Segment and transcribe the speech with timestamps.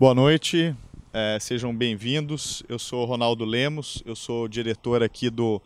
[0.00, 0.74] Boa noite,
[1.12, 2.62] é, sejam bem-vindos.
[2.70, 5.60] Eu sou Ronaldo Lemos, eu sou diretor aqui do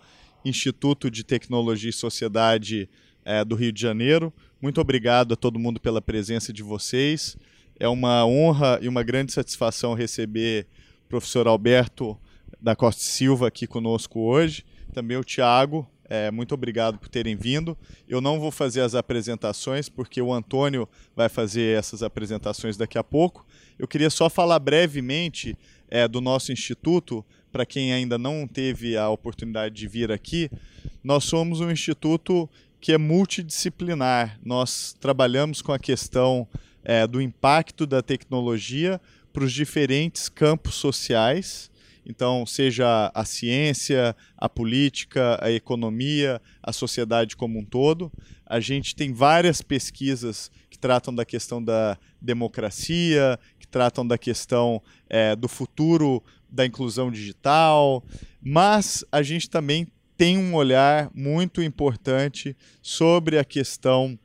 [0.45, 2.91] Instituto de Tecnologia e Sociedade
[3.25, 4.33] é, do Rio de Janeiro.
[4.61, 7.37] Muito obrigado a todo mundo pela presença de vocês.
[7.79, 10.67] É uma honra e uma grande satisfação receber
[11.05, 12.19] o professor Alberto
[12.61, 14.65] da Costa Silva aqui conosco hoje.
[14.93, 17.77] Também o Tiago, é, muito obrigado por terem vindo.
[18.09, 23.05] Eu não vou fazer as apresentações, porque o Antônio vai fazer essas apresentações daqui a
[23.05, 23.47] pouco.
[23.79, 25.57] Eu queria só falar brevemente
[25.89, 30.51] é, do nosso instituto, para quem ainda não teve a oportunidade de vir aqui.
[31.03, 32.49] Nós somos um instituto
[32.81, 34.39] que é multidisciplinar.
[34.45, 36.47] Nós trabalhamos com a questão
[36.83, 39.01] é, do impacto da tecnologia
[39.33, 41.71] para os diferentes campos sociais
[42.07, 48.13] então, seja a ciência, a política, a economia, a sociedade como um todo.
[48.47, 54.83] A gente tem várias pesquisas que tratam da questão da democracia, que tratam da questão
[55.09, 58.05] é, do futuro da inclusão digital,
[58.41, 64.19] mas a gente também tem um olhar muito importante sobre a questão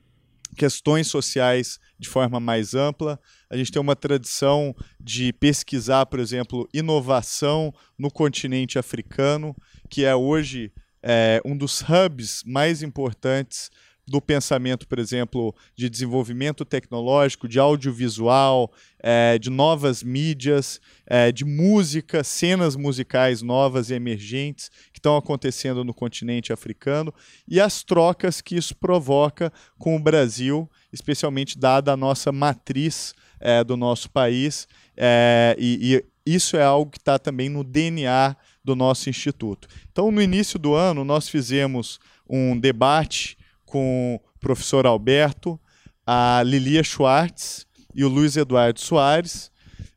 [0.56, 3.20] questões sociais de forma mais ampla.
[3.50, 9.55] A gente tem uma tradição de pesquisar, por exemplo, inovação no continente africano,
[9.89, 13.72] que é hoje é, um dos hubs mais importantes
[14.09, 21.45] do pensamento, por exemplo, de desenvolvimento tecnológico, de audiovisual, é, de novas mídias, é, de
[21.45, 27.14] música, cenas musicais novas e emergentes que estão acontecendo no continente africano
[27.47, 33.64] e as trocas que isso provoca com o Brasil, especialmente dada a nossa matriz é,
[33.64, 34.68] do nosso país.
[34.95, 39.68] É, e, e isso é algo que está também no DNA do nosso instituto.
[39.92, 45.60] Então, no início do ano, nós fizemos um debate com o professor Alberto,
[46.05, 49.52] a Lilia Schwartz e o Luiz Eduardo Soares.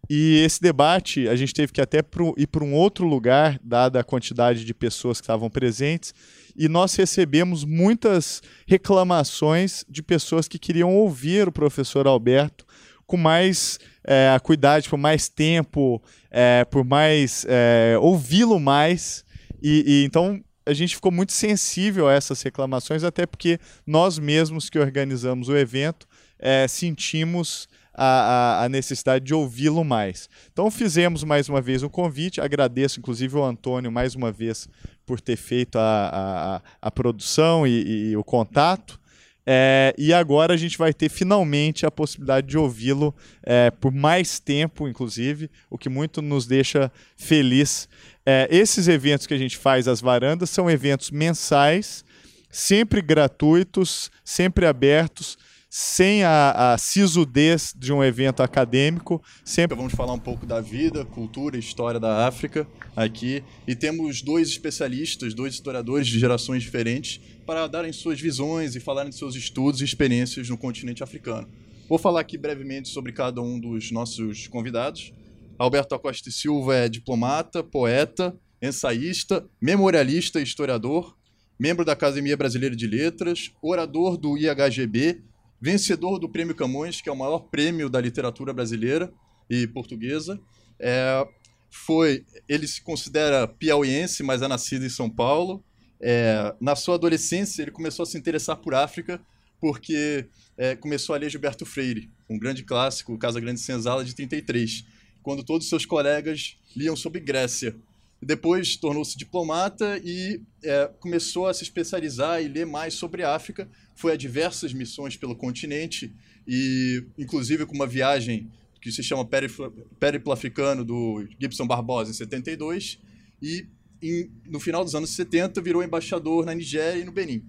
[0.09, 4.01] E esse debate a gente teve que até pro, ir para um outro lugar, dada
[4.01, 6.15] a quantidade de pessoas que estavam presentes,
[6.55, 12.67] e nós recebemos muitas reclamações de pessoas que queriam ouvir o professor Alberto
[13.13, 19.23] com mais é, acuidade, por mais tempo, é, por mais é, ouvi-lo mais.
[19.63, 24.71] E, e, então a gente ficou muito sensível a essas reclamações, até porque nós mesmos
[24.71, 26.09] que organizamos o evento
[26.39, 30.27] é, sentimos a, a, necessidade de ouvi-lo mais.
[30.51, 34.67] Então fizemos mais uma vez um convite, agradeço inclusive o Antônio mais uma vez
[35.05, 38.99] por ter feito a, a, a produção e, e, o contato.
[39.45, 44.39] É, e agora a gente vai ter finalmente a possibilidade de ouvi-lo é, por mais
[44.39, 47.89] tempo, inclusive, o que muito nos deixa feliz.
[48.25, 52.05] É, esses eventos que a gente faz, as varandas, são eventos mensais,
[52.51, 55.37] sempre gratuitos, sempre abertos,
[55.75, 59.23] sem a, a sisudez de um evento acadêmico.
[59.43, 63.43] Sempre vamos falar um pouco da vida, cultura e história da África aqui.
[63.67, 69.09] E temos dois especialistas, dois historiadores de gerações diferentes, para darem suas visões e falarem
[69.09, 71.49] de seus estudos e experiências no continente africano.
[71.89, 75.11] Vou falar aqui brevemente sobre cada um dos nossos convidados.
[75.59, 81.17] Alberto Acosta e Silva é diplomata, poeta, ensaísta, memorialista e historiador,
[81.59, 85.32] membro da Academia Brasileira de Letras, orador do IHGB,
[85.63, 89.13] vencedor do Prêmio Camões, que é o maior prêmio da literatura brasileira
[89.49, 90.41] e portuguesa.
[90.79, 91.25] É,
[91.71, 95.65] foi, ele se considera piauiense, mas é nascido em São Paulo.
[96.01, 99.21] É, na sua adolescência, ele começou a se interessar por África
[99.61, 100.27] porque
[100.59, 104.85] é, começou a ler Gilberto Freire, um grande clássico, Casa Grande Senzala, de 33
[105.23, 107.77] quando todos seus colegas liam sobre Grécia.
[108.25, 113.69] Depois tornou-se diplomata e é, começou a se especializar e ler mais sobre a África.
[113.97, 116.15] Foi a diversas missões pelo continente
[116.47, 118.49] e, inclusive, com uma viagem
[118.81, 123.01] que se chama Periplo Africano do Gibson Barbosa em 72
[123.41, 123.67] e
[124.01, 127.45] em, no final dos anos 70 virou embaixador na Nigéria e no Benin.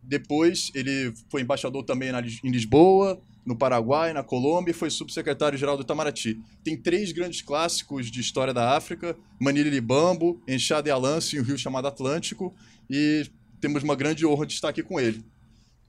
[0.00, 5.76] Depois ele foi embaixador também na, em Lisboa, no Paraguai, na Colômbia e foi subsecretário-geral
[5.76, 6.38] do Itamaraty.
[6.62, 11.40] Tem três grandes clássicos de história da África, Manila e Libambo, Enxada e Alance e
[11.40, 12.54] um rio chamado Atlântico,
[12.90, 13.26] e
[13.60, 15.24] temos uma grande honra de estar aqui com ele.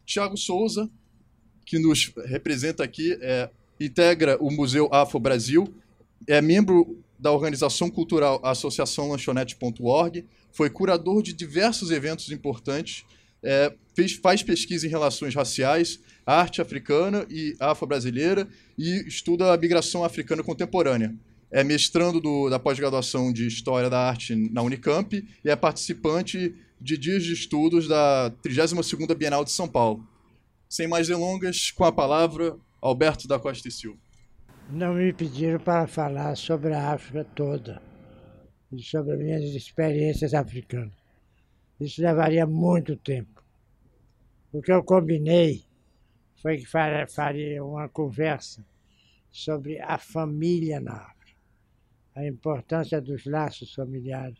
[0.05, 0.89] Tiago Souza,
[1.65, 3.49] que nos representa aqui, é,
[3.79, 5.71] integra o Museu Afro Brasil,
[6.27, 13.05] é membro da organização cultural Associação Lanchonete.org, foi curador de diversos eventos importantes,
[13.43, 15.99] é, fez, faz pesquisa em relações raciais,
[16.31, 18.47] arte africana e afro-brasileira
[18.77, 21.15] e estuda a migração africana contemporânea.
[21.51, 26.97] É mestrando do, da pós-graduação de História da Arte na Unicamp e é participante de
[26.97, 30.07] dias de estudos da 32ª Bienal de São Paulo.
[30.69, 33.97] Sem mais delongas, com a palavra, Alberto da Costa e Silva.
[34.69, 37.81] não me pediram para falar sobre a África toda
[38.71, 40.93] e sobre as minhas experiências africanas.
[41.79, 43.43] Isso levaria muito tempo.
[44.51, 45.63] O que eu combinei
[46.41, 48.65] foi que faria uma conversa
[49.31, 51.39] sobre a família na África,
[52.15, 54.39] a importância dos laços familiares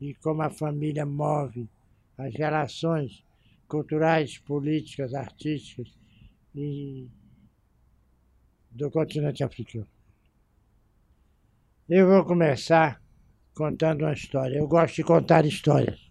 [0.00, 1.68] e como a família move
[2.16, 3.24] as relações
[3.68, 5.92] culturais, políticas, artísticas
[6.54, 7.10] e
[8.70, 9.86] do continente africano.
[11.88, 13.00] Eu vou começar
[13.54, 14.58] contando uma história.
[14.58, 16.10] Eu gosto de contar histórias.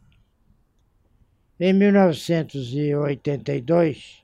[1.59, 4.23] Em 1982,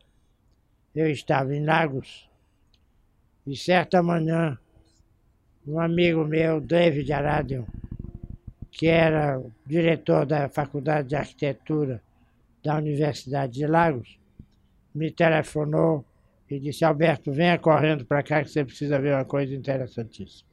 [0.95, 2.29] eu estava em Lagos
[3.45, 4.57] e certa manhã
[5.65, 7.65] um amigo meu, David Aradion,
[8.71, 12.01] que era diretor da Faculdade de Arquitetura
[12.63, 14.19] da Universidade de Lagos,
[14.93, 16.03] me telefonou
[16.49, 20.49] e disse: Alberto, venha correndo para cá que você precisa ver uma coisa interessantíssima.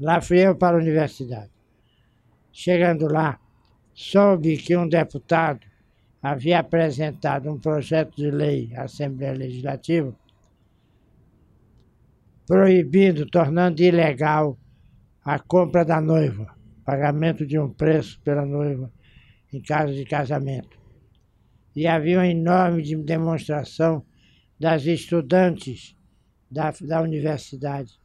[0.00, 1.50] Lá fui eu para a universidade.
[2.52, 3.38] Chegando lá,
[3.94, 5.66] soube que um deputado
[6.22, 10.14] havia apresentado um projeto de lei à Assembleia Legislativa
[12.48, 14.58] proibindo, tornando ilegal
[15.22, 18.90] a compra da noiva, pagamento de um preço pela noiva
[19.52, 20.78] em caso de casamento.
[21.76, 24.02] E havia uma enorme demonstração
[24.58, 25.94] das estudantes
[26.50, 28.00] da, da universidade.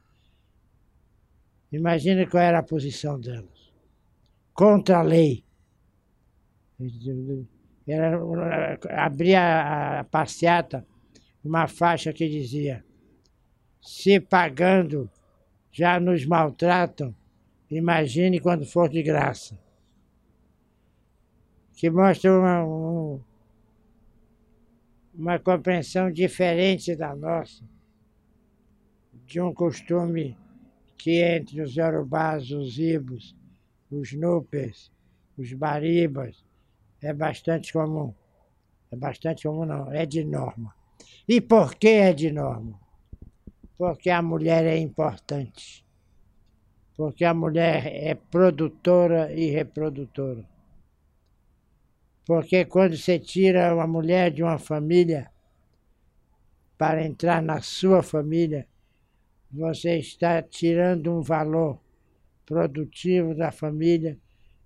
[1.72, 3.72] Imagina qual era a posição delas.
[4.54, 5.44] Contra a lei.
[7.88, 10.86] Era, abria a passeata
[11.44, 12.84] uma faixa que dizia:
[13.82, 15.10] se pagando
[15.72, 17.14] já nos maltratam,
[17.70, 19.60] imagine quando for de graça.
[21.74, 23.20] Que mostra uma, um,
[25.14, 27.64] uma compreensão diferente da nossa,
[29.26, 30.38] de um costume
[30.98, 33.36] que entre os Yorubás, os Ibos,
[33.92, 34.92] os Nupes,
[35.38, 36.43] os Baribas,
[37.04, 38.14] é bastante comum.
[38.92, 40.74] É bastante comum, não, é de norma.
[41.28, 42.80] E por que é de norma?
[43.78, 45.86] Porque a mulher é importante.
[46.96, 50.48] Porque a mulher é produtora e reprodutora.
[52.26, 55.30] Porque quando você tira uma mulher de uma família
[56.78, 58.66] para entrar na sua família,
[59.52, 61.80] você está tirando um valor
[62.46, 64.18] produtivo da família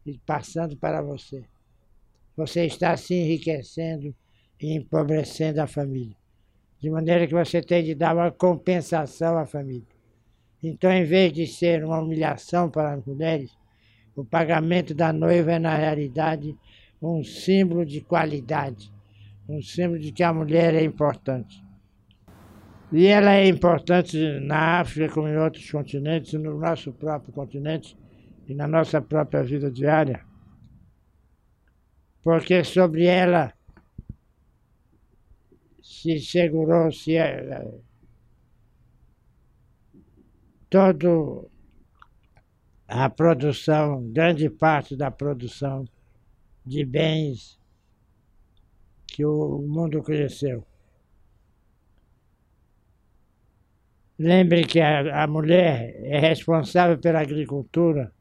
[0.05, 1.43] e passando para você.
[2.37, 4.13] Você está se enriquecendo
[4.61, 6.15] e empobrecendo a família.
[6.79, 9.87] De maneira que você tem de dar uma compensação à família.
[10.61, 13.51] Então, em vez de ser uma humilhação para as mulheres,
[14.15, 16.55] o pagamento da noiva é, na realidade,
[17.01, 18.91] um símbolo de qualidade,
[19.49, 21.63] um símbolo de que a mulher é importante.
[22.91, 27.97] E ela é importante na África, como em outros continentes, no nosso próprio continente
[28.47, 30.26] e na nossa própria vida diária,
[32.27, 33.53] porque sobre ela
[35.81, 37.79] se segurou-se eh,
[40.69, 41.47] toda
[42.85, 45.85] a produção, grande parte da produção
[46.65, 47.57] de bens
[49.07, 50.67] que o mundo cresceu.
[54.19, 58.13] Lembre que a, a mulher é responsável pela agricultura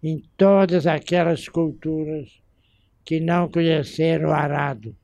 [0.00, 2.39] em todas aquelas culturas
[3.10, 4.96] que não conheceram o arado.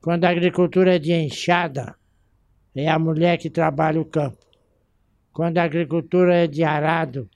[0.00, 1.94] Quando a agricultura é de enxada,
[2.74, 4.44] é a mulher que trabalha o campo.
[5.32, 7.30] Quando a agricultura é de arado,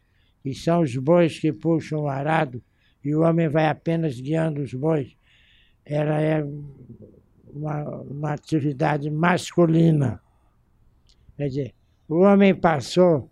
[0.45, 2.61] e são os bois que puxam o arado,
[3.05, 5.17] e o homem vai apenas guiando os bois,
[5.85, 6.45] ela é
[7.47, 10.21] uma, uma atividade masculina.
[11.37, 11.75] Quer dizer,
[12.09, 13.31] o homem passou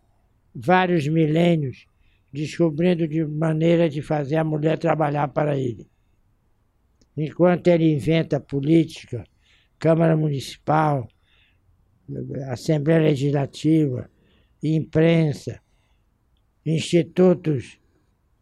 [0.54, 1.88] vários milênios
[2.32, 5.88] descobrindo de maneira de fazer a mulher trabalhar para ele.
[7.16, 9.24] Enquanto ele inventa política,
[9.78, 11.08] Câmara Municipal,
[12.48, 14.10] Assembleia Legislativa,
[14.62, 15.60] imprensa,
[16.64, 17.78] institutos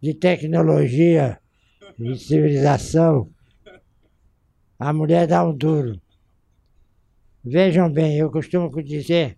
[0.01, 1.41] de tecnologia
[1.99, 3.31] e civilização,
[4.79, 6.01] a mulher dá um duro.
[7.45, 9.37] Vejam bem, eu costumo dizer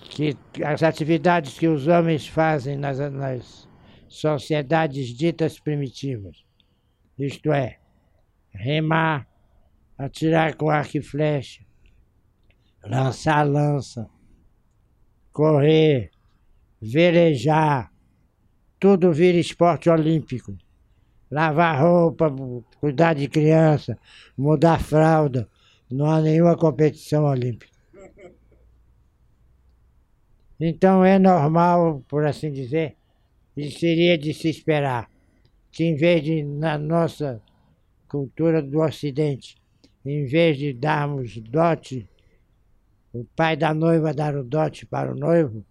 [0.00, 3.68] que as atividades que os homens fazem nas, nas
[4.08, 6.44] sociedades ditas primitivas,
[7.18, 7.78] isto é,
[8.50, 9.26] remar,
[9.96, 11.64] atirar com arco e flecha,
[12.84, 14.08] lançar lança,
[15.32, 16.10] correr,
[16.80, 17.92] velejar,
[18.78, 20.56] tudo vira esporte olímpico.
[21.30, 22.32] Lavar roupa,
[22.80, 23.98] cuidar de criança,
[24.36, 25.46] mudar fralda,
[25.90, 27.76] não há nenhuma competição olímpica.
[30.58, 32.96] Então é normal, por assim dizer,
[33.56, 35.10] e seria de se esperar
[35.70, 37.42] que em vez de, na nossa
[38.08, 39.56] cultura do Ocidente,
[40.04, 42.08] em vez de darmos dote,
[43.12, 45.64] o pai da noiva dar o dote para o noivo,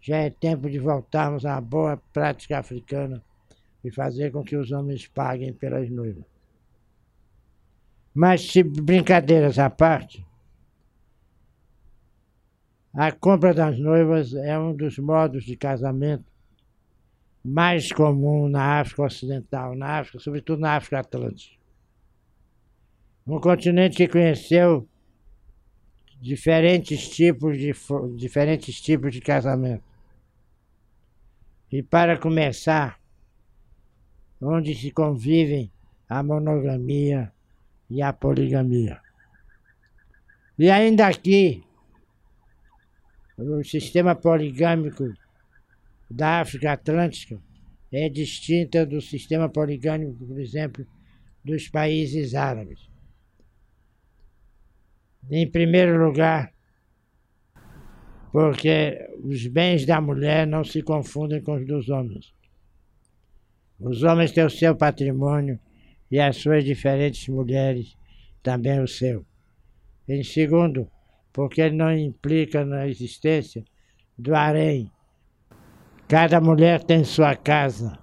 [0.00, 3.22] já é tempo de voltarmos à boa prática africana
[3.84, 6.24] e fazer com que os homens paguem pelas noivas.
[8.14, 10.24] Mas, se brincadeiras à parte,
[12.92, 16.31] a compra das noivas é um dos modos de casamento
[17.44, 21.56] mais comum na África Ocidental, na África, sobretudo na África Atlântica.
[23.26, 24.88] Um continente que conheceu
[26.20, 27.72] diferentes tipos de,
[28.16, 29.82] diferentes tipos de casamento.
[31.70, 33.00] E para começar,
[34.40, 35.70] onde se convivem
[36.08, 37.32] a monogamia
[37.88, 39.00] e a poligamia.
[40.58, 41.64] E ainda aqui,
[43.38, 45.12] o sistema poligâmico
[46.12, 47.40] da África Atlântica
[47.90, 50.86] é distinta do sistema poligâmico, por exemplo,
[51.44, 52.90] dos países árabes.
[55.30, 56.52] Em primeiro lugar,
[58.32, 62.34] porque os bens da mulher não se confundem com os dos homens.
[63.78, 65.58] Os homens têm o seu patrimônio
[66.10, 67.96] e as suas diferentes mulheres
[68.42, 69.24] também o seu.
[70.08, 70.90] Em segundo,
[71.32, 73.64] porque ele não implica na existência
[74.18, 74.90] do harém.
[76.12, 77.98] Cada mulher tem sua casa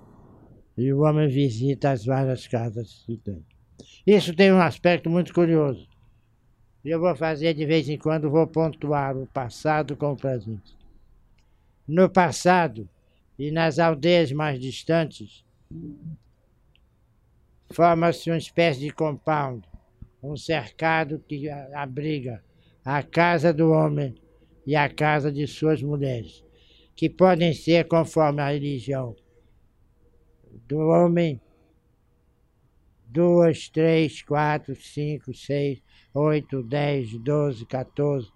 [0.75, 3.45] e o homem visita as várias casas que tem.
[4.03, 5.87] Isso tem um aspecto muito curioso.
[6.83, 10.75] Eu vou fazer de vez em quando, vou pontuar o passado com o presente.
[11.87, 12.89] No passado
[13.37, 15.45] e nas aldeias mais distantes,
[17.71, 19.61] forma-se uma espécie de compound,
[20.23, 22.43] um cercado que abriga
[22.83, 24.15] a casa do homem
[24.65, 26.43] e a casa de suas mulheres,
[26.99, 29.15] que podem ser conforme a religião
[30.67, 31.39] do homem
[33.07, 35.81] duas, três, quatro, cinco, seis,
[36.13, 38.29] oito, dez, doze, quatorze,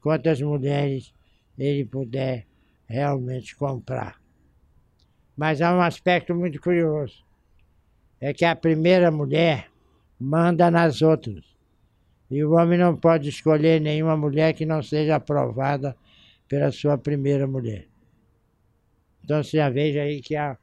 [0.00, 1.12] quantas mulheres
[1.58, 2.46] ele puder
[2.86, 4.18] realmente comprar.
[5.36, 7.22] Mas há um aspecto muito curioso,
[8.18, 9.70] é que a primeira mulher
[10.18, 11.44] manda nas outras.
[12.30, 15.94] E o homem não pode escolher nenhuma mulher que não seja aprovada
[16.48, 17.86] pela sua primeira mulher.
[19.26, 20.56] Então você já veja aí que há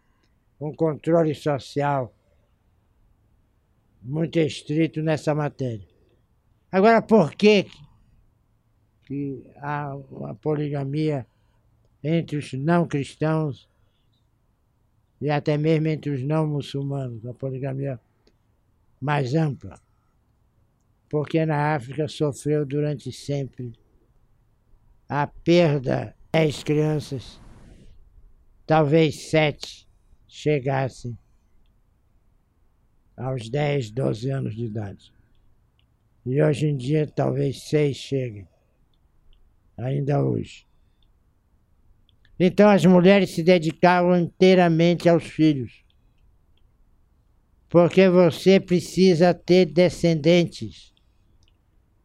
[0.60, 2.12] um controle social
[4.02, 5.88] muito estrito nessa matéria.
[6.72, 7.68] Agora, por que,
[9.06, 11.28] que há uma poligamia
[12.04, 13.70] entre os não cristãos
[15.22, 18.00] e até mesmo entre os não muçulmanos, a poligamia
[19.00, 19.80] mais ampla?
[21.14, 23.72] porque na África sofreu durante sempre
[25.08, 27.40] a perda de dez crianças,
[28.66, 29.88] talvez sete
[30.28, 31.18] chegassem
[33.16, 35.14] aos 10, 12 anos de idade.
[36.26, 38.48] E hoje em dia talvez seis cheguem,
[39.78, 40.66] ainda hoje.
[42.40, 45.84] Então as mulheres se dedicavam inteiramente aos filhos.
[47.70, 50.94] Porque você precisa ter descendentes.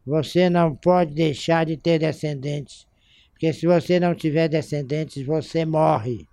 [0.05, 2.87] Você não pode deixar de ter descendentes.
[3.31, 6.27] Porque se você não tiver descendentes, você morre.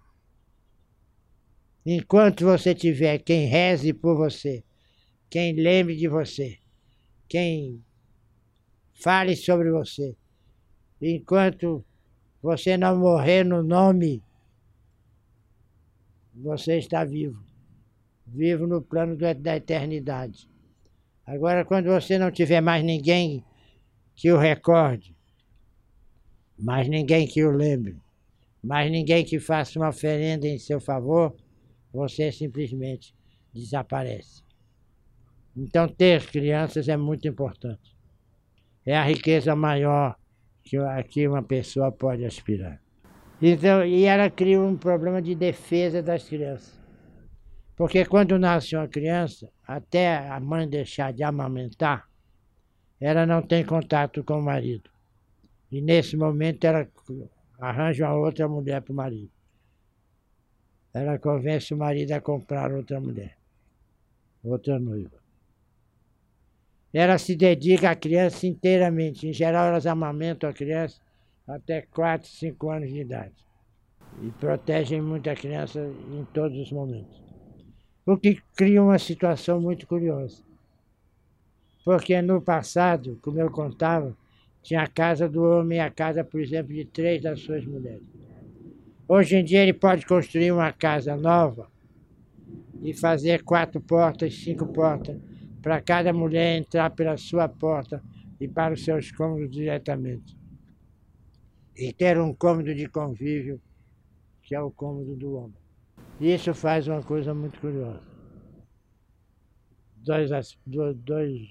[1.89, 4.65] Enquanto você tiver quem reze por você,
[5.31, 6.59] quem lembre de você,
[7.29, 7.81] quem
[8.93, 10.17] fale sobre você,
[11.01, 11.85] enquanto
[12.43, 14.21] você não morrer no nome,
[16.35, 17.41] você está vivo.
[18.27, 20.51] Vivo no plano da eternidade.
[21.25, 23.45] Agora, quando você não tiver mais ninguém
[24.13, 25.15] que o recorde,
[26.59, 27.97] mas ninguém que o lembre,
[28.61, 31.33] mas ninguém que faça uma oferenda em seu favor,
[31.97, 33.15] você simplesmente
[33.53, 34.43] desaparece.
[35.57, 37.97] Então, ter crianças é muito importante.
[38.85, 40.17] É a riqueza maior
[40.63, 40.77] que,
[41.09, 42.81] que uma pessoa pode aspirar.
[43.41, 46.79] Então, e ela cria um problema de defesa das crianças.
[47.75, 52.09] Porque quando nasce uma criança, até a mãe deixar de amamentar,
[53.01, 54.91] ela não tem contato com o marido.
[55.71, 56.87] E nesse momento ela
[57.59, 59.36] arranja uma outra mulher para o marido.
[60.97, 63.37] Ela convence o marido a comprar outra mulher,
[64.43, 65.19] outra noiva.
[66.91, 69.29] Ela se dedica à criança inteiramente.
[69.29, 70.99] Em geral, elas amamentam a criança
[71.47, 73.35] até 4, 5 anos de idade.
[74.23, 77.23] E protegem muito a criança em todos os momentos.
[78.07, 80.43] O que cria uma situação muito curiosa.
[81.85, 84.17] Porque no passado, como eu contava,
[84.63, 88.26] tinha a casa do homem e a casa, por exemplo, de três das suas mulheres.
[89.09, 91.71] Hoje em dia ele pode construir uma casa nova
[92.83, 95.17] e fazer quatro portas, cinco portas,
[95.63, 98.03] para cada mulher entrar pela sua porta
[98.41, 100.37] e para os seus cômodos diretamente.
[101.77, 103.61] E ter um cômodo de convívio,
[104.43, 105.61] que é o cômodo do homem.
[106.21, 108.03] Isso faz uma coisa muito curiosa.
[109.97, 110.31] Dois,
[110.65, 111.49] dois,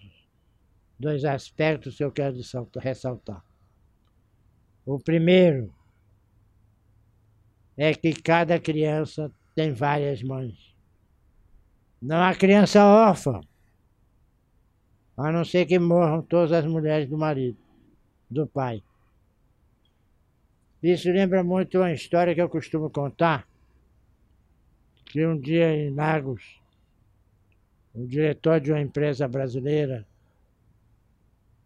[0.98, 2.38] dois aspectos que eu quero
[2.80, 3.44] ressaltar.
[4.86, 5.75] O primeiro
[7.78, 10.76] é que cada criança tem várias mães.
[12.02, 13.42] Não há criança órfã,
[15.18, 17.58] a não ser que morram todas as mulheres do marido,
[18.30, 18.84] do pai.
[20.84, 23.48] Isso lembra muito uma história que eu costumo contar,
[25.06, 26.62] que um dia em Lagos,
[27.94, 30.06] o diretor de uma empresa brasileira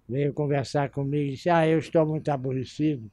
[0.08, 3.10] veio conversar comigo e disse, ah, eu estou muito aborrecido,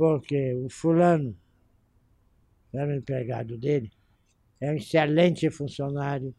[0.00, 1.36] porque o fulano,
[2.72, 3.92] era o empregado dele,
[4.58, 6.34] é um excelente funcionário,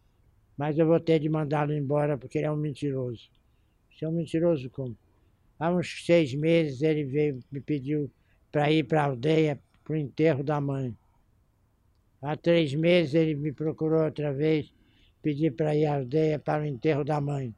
[0.58, 3.30] mas eu vou ter de mandá-lo embora porque ele é um mentiroso.
[3.92, 4.98] Você é um mentiroso como?
[5.60, 8.10] Há uns seis meses ele veio, me pediu
[8.52, 10.98] para ir para a aldeia para o enterro da mãe.
[12.20, 14.74] Há três meses ele me procurou outra vez,
[15.22, 17.54] pediu para ir à aldeia para o enterro da mãe.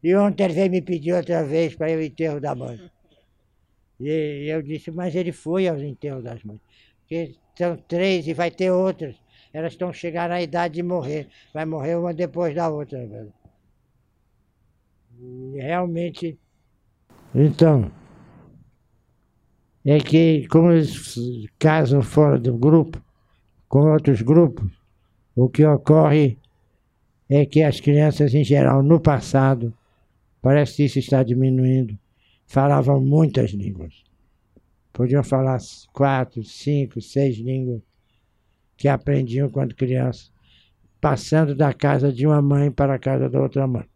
[0.00, 2.88] E ontem ele veio me pedir outra vez para ir ao enterro da mãe.
[4.00, 6.60] E eu disse, mas ele foi aos enterros das mães.
[7.00, 9.16] Porque são três e vai ter outras
[9.52, 11.28] elas estão chegando à idade de morrer.
[11.52, 12.98] Vai morrer uma depois da outra.
[15.18, 16.38] E realmente.
[17.34, 17.90] Então.
[19.84, 23.02] É que, como eles casam fora do grupo,
[23.66, 24.70] com outros grupos,
[25.34, 26.36] o que ocorre
[27.30, 29.72] é que as crianças, em geral, no passado,
[30.42, 31.98] parece que isso está diminuindo,
[32.50, 34.02] falavam muitas línguas.
[34.92, 35.58] Podiam falar
[35.92, 37.80] quatro, cinco, seis línguas
[38.76, 40.32] que aprendiam quando crianças,
[41.00, 43.88] passando da casa de uma mãe para a casa da outra mãe.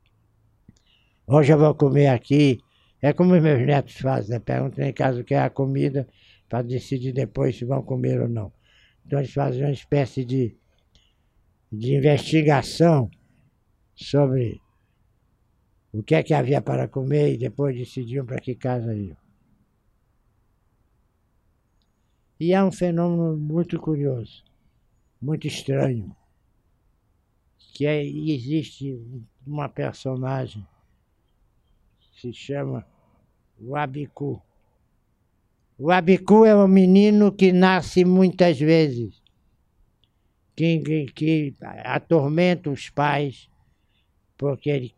[1.26, 2.60] Hoje eu vou comer aqui,
[3.02, 4.38] é como os meus netos fazem, né?
[4.38, 6.06] perguntam em casa o que é a comida
[6.48, 8.52] para decidir depois se vão comer ou não.
[9.04, 10.56] Então eles fazem uma espécie de,
[11.72, 13.10] de investigação
[13.96, 14.60] sobre
[15.94, 19.16] o que é que havia para comer e depois decidiam para que casa iam.
[22.38, 24.44] E é um fenômeno muito curioso
[25.24, 26.14] muito estranho,
[27.72, 28.94] que é, existe
[29.46, 30.64] uma personagem
[31.98, 32.86] que se chama
[33.58, 34.40] o Abicu.
[35.78, 39.22] O Abicu é um menino que nasce muitas vezes,
[40.54, 43.48] que, que, que atormenta os pais,
[44.36, 44.92] porque ele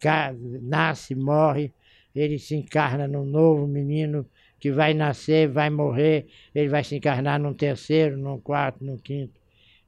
[0.63, 1.73] nasce, morre,
[2.15, 4.27] ele se encarna num novo menino
[4.59, 9.39] que vai nascer, vai morrer, ele vai se encarnar num terceiro, num quarto, num quinto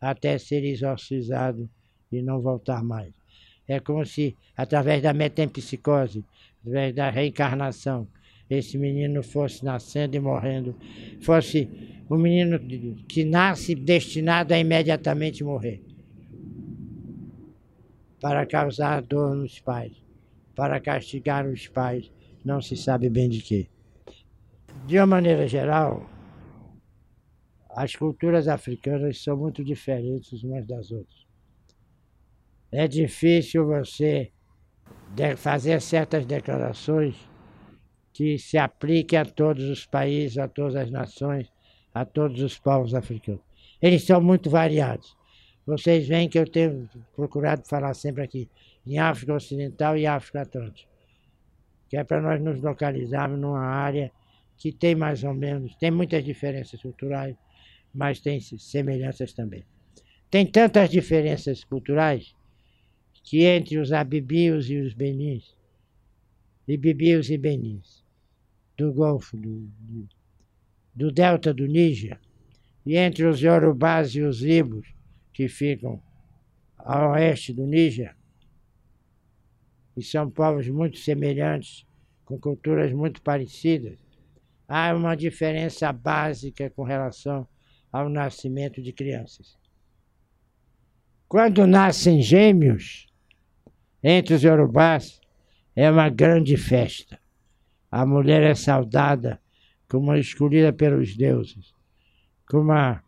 [0.01, 1.69] até ser exorcizado
[2.13, 3.13] e não voltar mais.
[3.67, 6.25] É como se, através da metempsicose,
[6.61, 8.07] através da reencarnação,
[8.49, 10.77] esse menino fosse nascendo e morrendo,
[11.21, 11.69] fosse
[12.09, 12.59] um menino
[13.09, 15.88] que nasce destinado a imediatamente morrer
[18.21, 20.03] para causar dor nos pais,
[20.55, 22.11] para castigar os pais,
[22.45, 23.69] não se sabe bem de quê.
[24.87, 26.09] De uma maneira geral,
[27.71, 31.27] as culturas africanas são muito diferentes umas das outras.
[32.73, 34.33] É difícil você
[35.37, 37.17] fazer certas declarações
[38.13, 41.51] que se apliquem a todos os países, a todas as nações,
[41.95, 43.41] a todos os povos africanos.
[43.81, 45.17] Eles são muito variados.
[45.69, 48.49] Vocês veem que eu tenho procurado falar sempre aqui
[48.87, 50.91] em África Ocidental e África Atlântica,
[51.91, 54.11] que é para nós nos localizarmos numa área
[54.57, 57.37] que tem mais ou menos, tem muitas diferenças culturais,
[57.93, 59.63] mas tem semelhanças também.
[60.31, 62.35] Tem tantas diferenças culturais
[63.23, 65.55] que entre os abibios e os benins,
[66.67, 68.03] e bibios e benins,
[68.75, 70.09] do Golfo, do, do,
[70.95, 72.19] do delta do Níger,
[72.87, 74.97] e entre os Yorubás e os Ibos,
[75.39, 76.03] que ficam
[76.77, 78.17] ao oeste do Níger,
[79.97, 81.87] e são povos muito semelhantes,
[82.25, 83.97] com culturas muito parecidas,
[84.67, 87.47] há uma diferença básica com relação
[87.93, 89.57] ao nascimento de crianças.
[91.29, 93.07] Quando nascem gêmeos,
[94.03, 95.21] entre os yorubás,
[95.77, 97.17] é uma grande festa.
[97.89, 99.41] A mulher é saudada
[99.89, 101.73] como escolhida pelos deuses,
[102.45, 103.05] como uma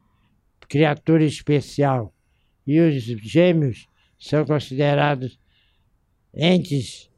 [0.68, 2.14] criatura especial.
[2.70, 5.40] E os gêmeos são considerados
[6.32, 7.10] entes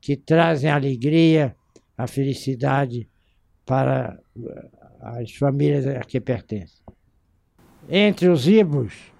[0.00, 1.56] que trazem alegria,
[1.98, 3.10] a felicidade
[3.66, 4.22] para
[5.00, 6.80] as famílias a que pertencem.
[7.88, 9.12] Entre os ibos,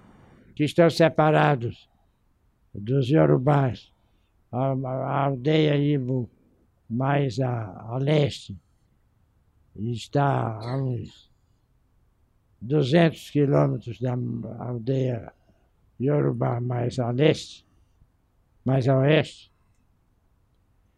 [0.55, 1.89] que estão separados
[2.73, 3.91] dos yorubás,
[4.49, 6.29] a, a aldeia Ibo
[6.89, 8.57] mais a, a leste
[9.75, 11.32] está a uns
[12.63, 14.13] 200 quilômetros da
[14.59, 15.33] aldeia
[15.99, 17.65] Yorubá mais a leste,
[18.63, 19.51] mais a oeste.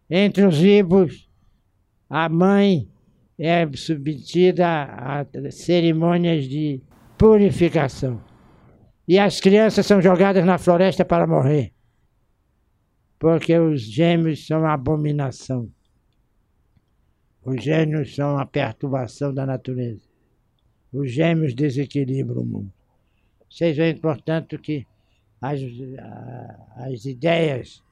[0.10, 1.28] Entre os ibos,
[2.10, 2.88] a mãe
[3.38, 6.82] é submetida a cerimônias de
[7.18, 8.22] purificação.
[9.08, 11.74] E as crianças são jogadas na floresta para morrer.
[13.18, 15.70] Porque os gêmeos são abominação.
[17.44, 20.05] Os gêmeos são a perturbação da natureza.
[20.96, 22.74] Os gêmeos desequilibram o mundo.
[23.50, 24.88] Vocês veem, portanto, que
[25.42, 25.60] as,
[26.78, 27.84] as ideias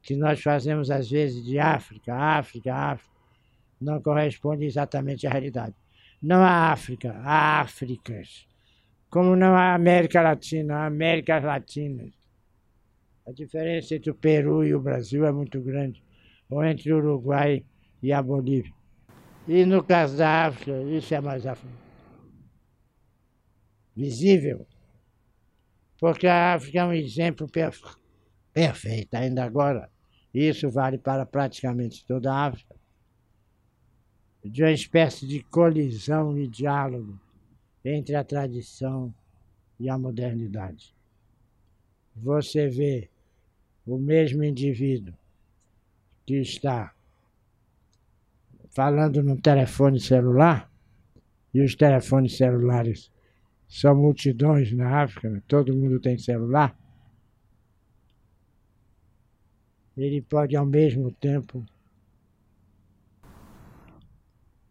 [0.00, 3.12] que nós fazemos às vezes de África, África, África,
[3.80, 5.74] não correspondem exatamente à realidade.
[6.22, 8.46] Não há África, há Áfricas.
[9.10, 12.12] Como não há América Latina, há Américas Latinas.
[13.26, 16.02] A diferença entre o Peru e o Brasil é muito grande,
[16.48, 17.64] ou entre o Uruguai
[18.00, 18.72] e a Bolívia.
[19.48, 21.44] E no caso da África, isso é mais
[23.94, 24.66] visível,
[25.98, 27.82] porque a África é um exemplo perfe
[28.52, 29.90] perfeito, ainda agora.
[30.34, 32.74] Isso vale para praticamente toda a África,
[34.44, 37.18] de uma espécie de colisão e diálogo
[37.84, 39.14] entre a tradição
[39.78, 40.94] e a modernidade.
[42.16, 43.10] Você vê
[43.86, 45.14] o mesmo indivíduo
[46.26, 46.94] que está
[48.70, 50.70] falando no telefone celular,
[51.54, 53.10] e os telefones celulares
[53.72, 56.76] são multidões na África, todo mundo tem celular,
[59.96, 61.64] ele pode ao mesmo tempo.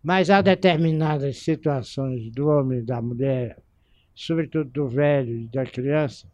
[0.04, 3.58] Mas há determinadas situações do homem da mulher,
[4.14, 6.28] sobretudo do velho e da criança,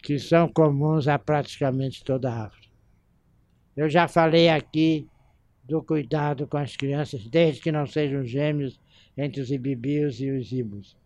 [0.00, 2.72] que são comuns a praticamente toda a África.
[3.76, 5.08] Eu já falei aqui
[5.64, 8.80] do cuidado com as crianças, desde que não sejam gêmeos
[9.16, 10.99] entre os ibibios e os ibos.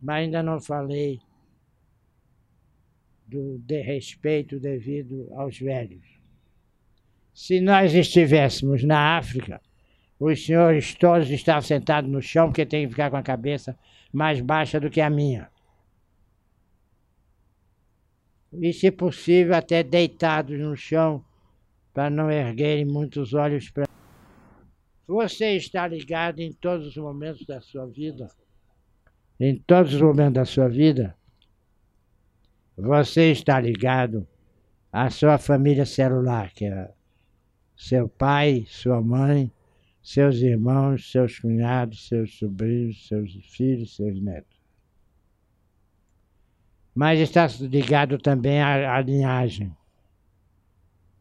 [0.00, 1.20] Mas ainda não falei
[3.26, 6.04] do de respeito devido aos velhos.
[7.34, 9.60] Se nós estivéssemos na África,
[10.18, 13.78] os senhores todos estavam sentados no chão, porque tem que ficar com a cabeça
[14.12, 15.50] mais baixa do que a minha.
[18.52, 21.22] E, se possível, até deitados no chão,
[21.92, 23.86] para não erguerem muitos olhos para.
[25.06, 28.28] Você está ligado em todos os momentos da sua vida.
[29.38, 31.14] Em todos os momentos da sua vida,
[32.76, 34.26] você está ligado
[34.90, 36.90] à sua família celular, que é
[37.76, 39.52] seu pai, sua mãe,
[40.02, 44.56] seus irmãos, seus cunhados, seus sobrinhos, seus filhos, seus netos.
[46.94, 49.76] Mas está ligado também à, à linhagem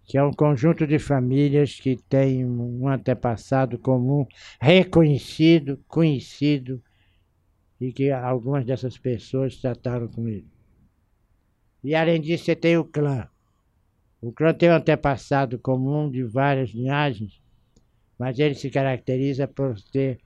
[0.05, 4.25] que é um conjunto de famílias que tem um antepassado comum,
[4.61, 6.81] reconhecido, conhecido,
[7.79, 10.47] e que algumas dessas pessoas trataram com ele.
[11.83, 13.27] E além disso, você tem o clã.
[14.21, 17.41] O clã tem um antepassado comum de várias linhagens,
[18.17, 20.19] mas ele se caracteriza por ter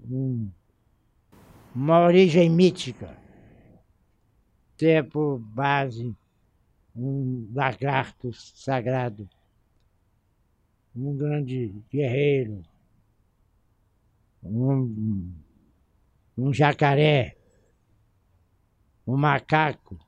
[0.00, 0.50] um,
[1.74, 3.16] uma origem mítica,
[4.76, 6.14] ter por base
[6.94, 9.28] um lagarto sagrado,
[10.94, 12.62] um grande guerreiro,
[14.42, 15.32] um,
[16.38, 17.36] um jacaré,
[19.04, 19.98] um macaco,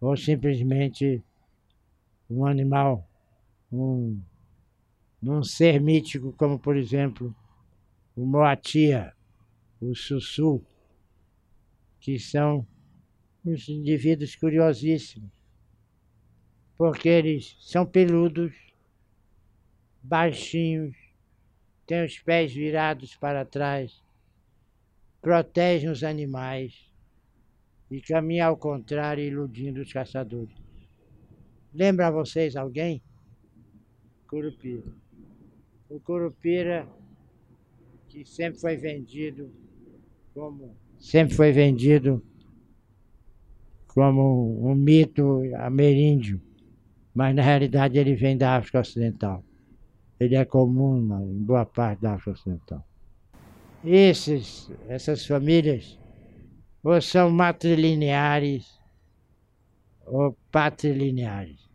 [0.00, 1.22] ou simplesmente
[2.28, 3.08] um animal,
[3.72, 4.20] um,
[5.22, 7.32] um ser mítico, como por exemplo
[8.16, 9.14] o moatia,
[9.80, 10.60] o sussu,
[12.00, 12.66] que são
[13.44, 15.30] uns indivíduos curiosíssimos,
[16.76, 18.52] porque eles são peludos,
[20.02, 20.96] baixinhos,
[21.86, 24.02] têm os pés virados para trás,
[25.22, 26.74] protegem os animais
[27.88, 30.54] e caminham ao contrário, iludindo os caçadores.
[31.72, 33.00] Lembra vocês alguém?
[34.28, 34.82] Curupira.
[35.88, 36.88] O Curupira,
[38.08, 39.50] que sempre foi vendido
[40.34, 40.76] como.
[40.98, 42.22] Sempre foi vendido
[43.88, 46.40] como um mito ameríndio,
[47.14, 49.44] mas na realidade ele vem da África Ocidental.
[50.18, 52.86] Ele é comum em boa parte da África Ocidental.
[53.84, 55.98] Esses, essas famílias
[56.82, 58.80] ou são matrilineares
[60.04, 61.68] ou patrilineares.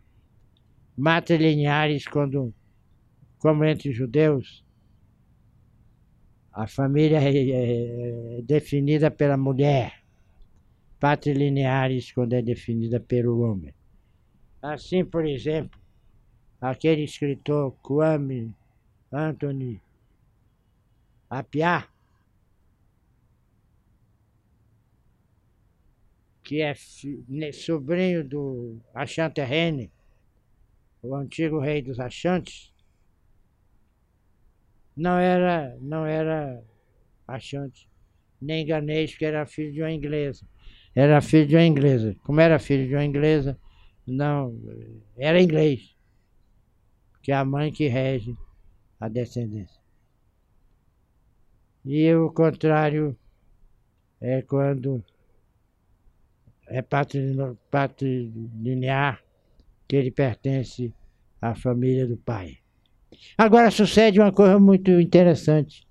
[0.98, 2.54] Matrilineares, quando,
[3.40, 4.66] como entre judeus,
[6.52, 10.04] a família é, é definida pela mulher,
[11.00, 13.74] patrilineares quando é definida pelo homem.
[14.62, 15.80] Assim, por exemplo,
[16.60, 18.54] aquele escritor Kwame
[19.12, 19.80] Anthony
[21.30, 21.88] Apiá,
[26.48, 26.74] que é
[27.52, 29.92] sobrinho do Achante Rene,
[31.02, 32.74] o antigo rei dos Achantes,
[34.96, 36.64] não era, não era
[37.28, 37.90] Achante,
[38.42, 40.48] nem ganês, porque era filho de uma inglesa.
[40.96, 42.16] Era filho de uma inglesa.
[42.24, 43.60] Como era filho de uma inglesa,
[44.08, 44.58] não,
[45.18, 45.98] era inglês.
[47.22, 48.38] Que é a mãe que rege
[48.98, 49.82] a descendência.
[51.84, 53.18] E o contrário
[54.22, 55.04] é quando
[56.68, 56.82] é
[57.72, 59.22] patrilinear,
[59.88, 60.94] que ele pertence
[61.42, 62.58] à família do pai.
[63.38, 65.88] Agora sucede uma coisa muito interessante.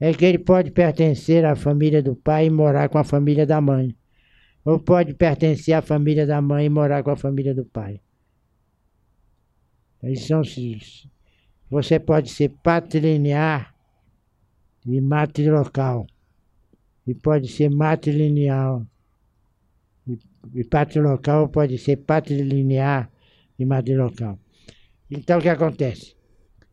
[0.00, 3.60] É que ele pode pertencer à família do pai e morar com a família da
[3.60, 3.94] mãe.
[4.64, 8.00] Ou pode pertencer à família da mãe e morar com a família do pai.
[10.16, 10.42] São,
[11.70, 13.72] você pode ser patrilinear
[14.84, 16.06] e matrilocal.
[17.06, 18.86] E pode ser matrilineal
[20.54, 23.10] e patrilocal pode ser patrilinear
[23.58, 24.38] e matrilocal.
[25.10, 26.16] Então o que acontece?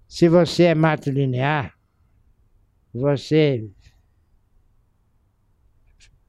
[0.08, 1.78] Se você é matrilinear,
[2.94, 3.70] você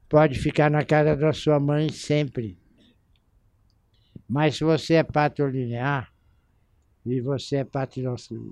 [0.07, 2.59] pode ficar na casa da sua mãe sempre.
[4.27, 6.11] Mas se você é patrilinear
[7.05, 7.67] e você é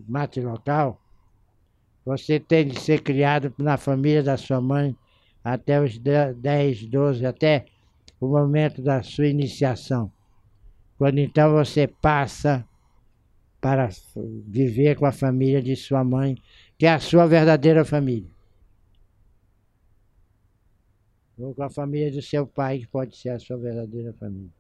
[0.08, 1.02] matrilocal,
[2.04, 4.95] você tem de ser criado na família da sua mãe
[5.43, 7.65] até os 10, 12, até
[8.20, 10.12] o momento da sua iniciação.
[10.98, 12.68] Quando então você passa
[13.62, 13.90] para
[14.48, 16.36] viver com a família de sua mãe,
[16.78, 18.30] que é a sua verdadeira família.
[21.38, 24.52] Ou com a família do seu pai, que pode ser a sua verdadeira família.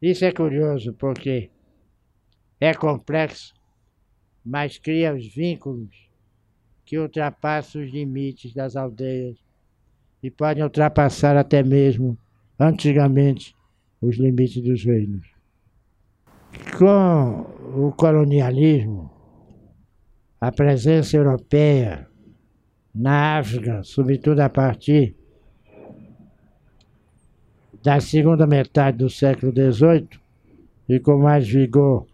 [0.00, 1.50] Isso é curioso porque
[2.60, 3.54] é complexo,
[4.44, 6.08] mas cria os vínculos
[6.84, 9.36] que ultrapassam os limites das aldeias
[10.26, 12.18] e podem ultrapassar até mesmo,
[12.58, 13.54] antigamente,
[14.02, 15.24] os limites dos reinos.
[16.76, 19.08] Com o colonialismo,
[20.40, 22.08] a presença europeia
[22.92, 25.14] na África, sobretudo a partir
[27.80, 30.08] da segunda metade do século XVIII
[30.88, 32.04] e com mais vigor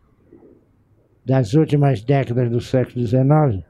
[1.25, 3.64] das últimas décadas do século XIX,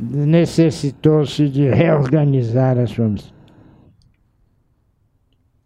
[0.00, 3.41] necessitou-se de reorganizar as famílias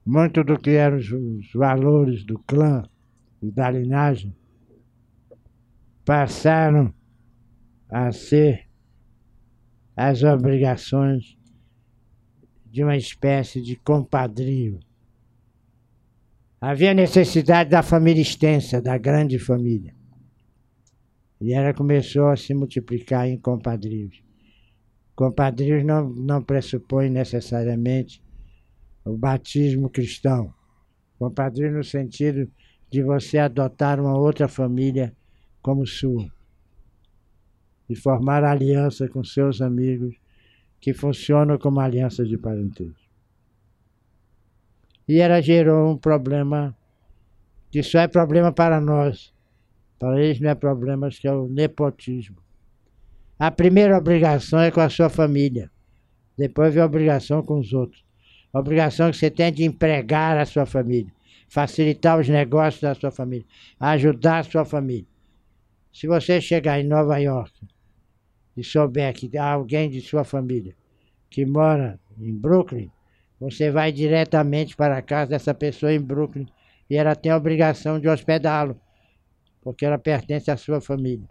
[0.06, 2.88] muito do que eram os, os valores do clã
[3.42, 4.32] e da linhagem
[6.04, 6.94] passaram
[7.90, 8.68] a ser
[9.96, 11.36] as obrigações
[12.66, 14.78] de uma espécie de compadrio.
[16.60, 19.94] Havia necessidade da família extensa, da grande família.
[21.40, 24.22] E ela começou a se multiplicar em compadrios.
[25.14, 28.22] Compadrios não, não pressupõe necessariamente
[29.06, 30.52] o batismo cristão.
[31.18, 32.50] Compadrio no sentido
[32.90, 35.14] de você adotar uma outra família
[35.62, 36.26] como sua
[37.88, 40.16] e formar aliança com seus amigos
[40.80, 43.06] que funcionam como aliança de parentesco.
[45.08, 46.76] E ela gerou um problema
[47.70, 49.32] que só é problema para nós.
[49.98, 52.36] Para eles não é problema, que é o nepotismo.
[53.38, 55.70] A primeira obrigação é com a sua família.
[56.36, 58.05] Depois vem a obrigação com os outros.
[58.52, 61.12] Obrigação que você tem de empregar a sua família,
[61.48, 63.46] facilitar os negócios da sua família,
[63.78, 65.06] ajudar a sua família.
[65.92, 67.52] Se você chegar em Nova York
[68.56, 70.74] e souber que há alguém de sua família
[71.30, 72.90] que mora em Brooklyn,
[73.38, 76.46] você vai diretamente para a casa dessa pessoa em Brooklyn
[76.88, 78.80] e ela tem a obrigação de hospedá-lo,
[79.60, 81.28] porque ela pertence à sua família.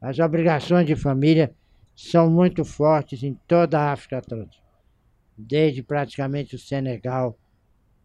[0.00, 1.54] As obrigações de família
[1.96, 4.66] são muito fortes em toda a África Atlântica
[5.36, 7.38] desde praticamente o Senegal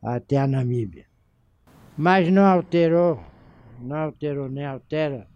[0.02, 1.06] até a Namíbia.
[1.98, 3.24] Mas não alterou,
[3.80, 5.28] não alterou nem altera,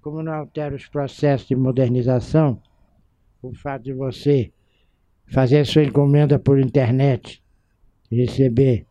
[0.00, 2.62] como não altera os processos de modernização,
[3.42, 4.52] o fato de você
[5.26, 7.42] fazer sua encomenda por internet
[8.10, 8.86] receber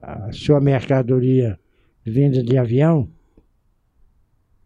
[0.00, 1.58] a sua mercadoria
[2.04, 3.10] vinda de avião,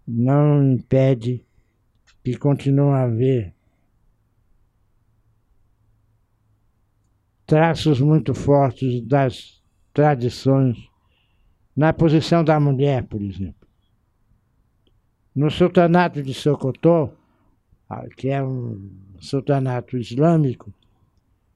[0.07, 1.45] não impede
[2.23, 3.55] que continue a haver
[7.47, 10.79] traços muito fortes das tradições
[11.77, 13.69] na posição da mulher, por exemplo.
[15.35, 17.13] No sultanato de Sokoto,
[18.17, 20.73] que é um sultanato islâmico,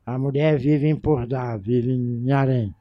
[0.04, 2.74] a mulher vive em Pordá, vive em Harém.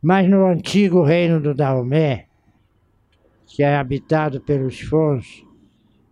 [0.00, 2.28] Mas no antigo reino do Daomé,
[3.46, 5.44] que é habitado pelos Fons,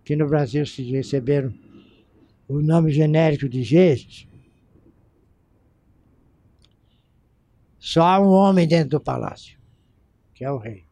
[0.07, 1.53] que no Brasil se receberam
[2.47, 4.25] o nome genérico de Gestes,
[7.77, 9.59] só há um homem dentro do palácio,
[10.33, 10.85] que é o rei.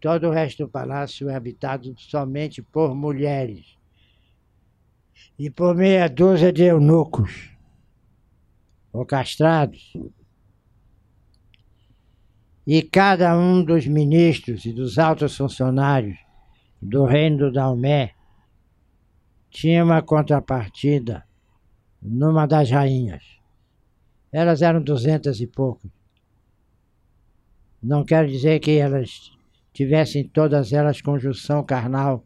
[0.00, 3.76] Todo o resto do palácio é habitado somente por mulheres
[5.36, 7.50] e por meia dúzia de eunucos
[8.92, 9.94] ou castrados.
[12.64, 16.23] E cada um dos ministros e dos altos funcionários
[16.80, 18.14] do reino do Dalmé
[19.50, 21.24] tinha uma contrapartida
[22.02, 23.22] numa das rainhas.
[24.32, 25.90] Elas eram duzentas e poucas.
[27.82, 29.30] Não quero dizer que elas
[29.72, 32.24] tivessem todas elas conjunção carnal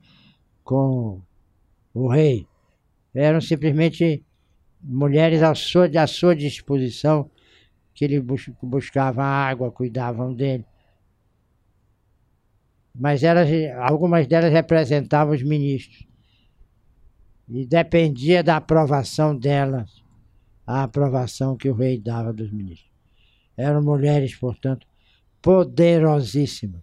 [0.64, 1.20] com
[1.92, 2.46] o rei.
[3.14, 4.24] Eram simplesmente
[4.80, 7.30] mulheres à sua, à sua disposição,
[7.94, 10.64] que ele bus, buscavam água, cuidavam dele.
[12.98, 16.06] Mas elas, algumas delas representavam os ministros.
[17.48, 20.02] E dependia da aprovação delas,
[20.66, 22.90] a aprovação que o rei dava dos ministros.
[23.56, 24.86] Eram mulheres, portanto,
[25.40, 26.82] poderosíssimas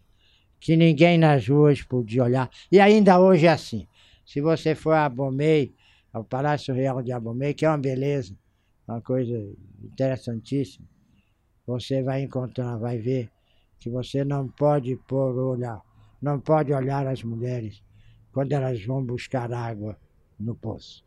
[0.59, 2.49] que ninguém nas ruas podia olhar.
[2.71, 3.87] E ainda hoje é assim.
[4.25, 5.75] Se você for a Abomey,
[6.11, 8.35] ao Palácio Real de Abomey, que é uma beleza,
[8.87, 9.37] uma coisa
[9.83, 10.87] interessantíssima,
[11.67, 13.29] você vai encontrar, vai ver
[13.79, 15.81] que você não pode pôr olhar,
[16.21, 17.83] não pode olhar as mulheres
[18.31, 19.99] quando elas vão buscar água
[20.39, 21.05] no poço.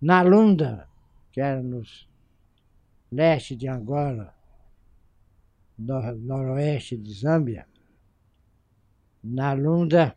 [0.00, 0.88] Na Lunda,
[1.32, 1.82] que era no
[3.10, 4.34] leste de Angola,
[5.76, 7.66] nor noroeste de Zâmbia,
[9.22, 10.16] na Lunda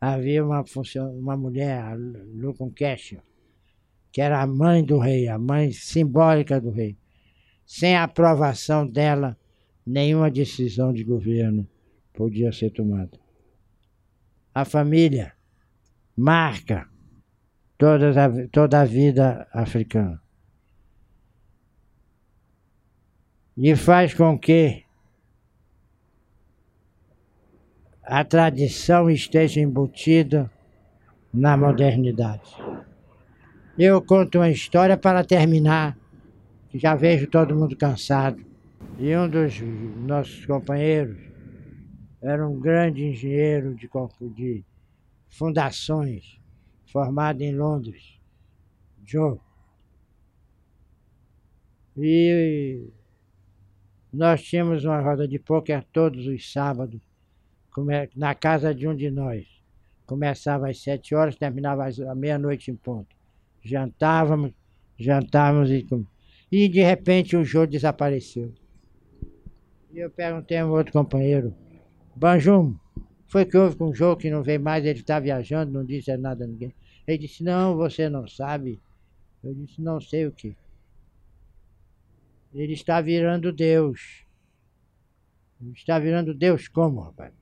[0.00, 0.64] havia uma,
[1.12, 3.22] uma mulher, a Lukunkesha,
[4.12, 6.96] que era a mãe do rei, a mãe simbólica do rei.
[7.68, 9.36] Sem a aprovação dela,
[9.86, 11.68] nenhuma decisão de governo
[12.12, 13.16] podia ser tomada.
[14.52, 15.32] A família
[16.16, 16.88] marca
[17.76, 20.20] toda a, toda a vida africana.
[23.60, 24.84] e faz com que
[28.04, 30.48] a tradição esteja embutida
[31.34, 32.56] na modernidade.
[33.76, 35.98] Eu conto uma história para terminar,
[36.68, 38.44] que já vejo todo mundo cansado.
[38.98, 41.18] E um dos nossos companheiros
[42.20, 43.88] era um grande engenheiro de,
[44.34, 44.64] de
[45.28, 46.40] fundações,
[46.86, 48.18] formado em Londres,
[49.04, 49.38] Joe.
[51.96, 52.88] E
[54.12, 57.00] nós tínhamos uma roda de pôquer todos os sábados,
[58.16, 59.46] na casa de um de nós.
[60.06, 63.14] Começava às sete horas, terminava às meia-noite em ponto.
[63.62, 64.52] Jantávamos,
[64.98, 65.86] jantávamos e
[66.50, 68.52] E de repente o jogo desapareceu.
[69.92, 71.54] E eu perguntei a um outro companheiro,
[72.14, 72.74] Banjum,
[73.26, 76.16] foi que houve com o jogo que não veio mais, ele está viajando, não disse
[76.16, 76.74] nada a ninguém.
[77.06, 78.80] Ele disse, não, você não sabe.
[79.42, 80.56] Eu disse, não sei o que.
[82.54, 84.24] Ele está virando Deus.
[85.60, 87.32] Ele está virando Deus como, rapaz?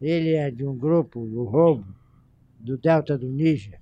[0.00, 1.86] Ele é de um grupo, o roubo,
[2.58, 3.80] do delta do Níger,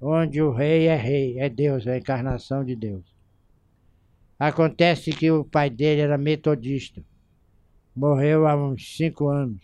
[0.00, 3.17] onde o rei é rei, é Deus, é a encarnação de Deus.
[4.38, 7.02] Acontece que o pai dele era metodista.
[7.94, 9.60] Morreu há uns cinco anos.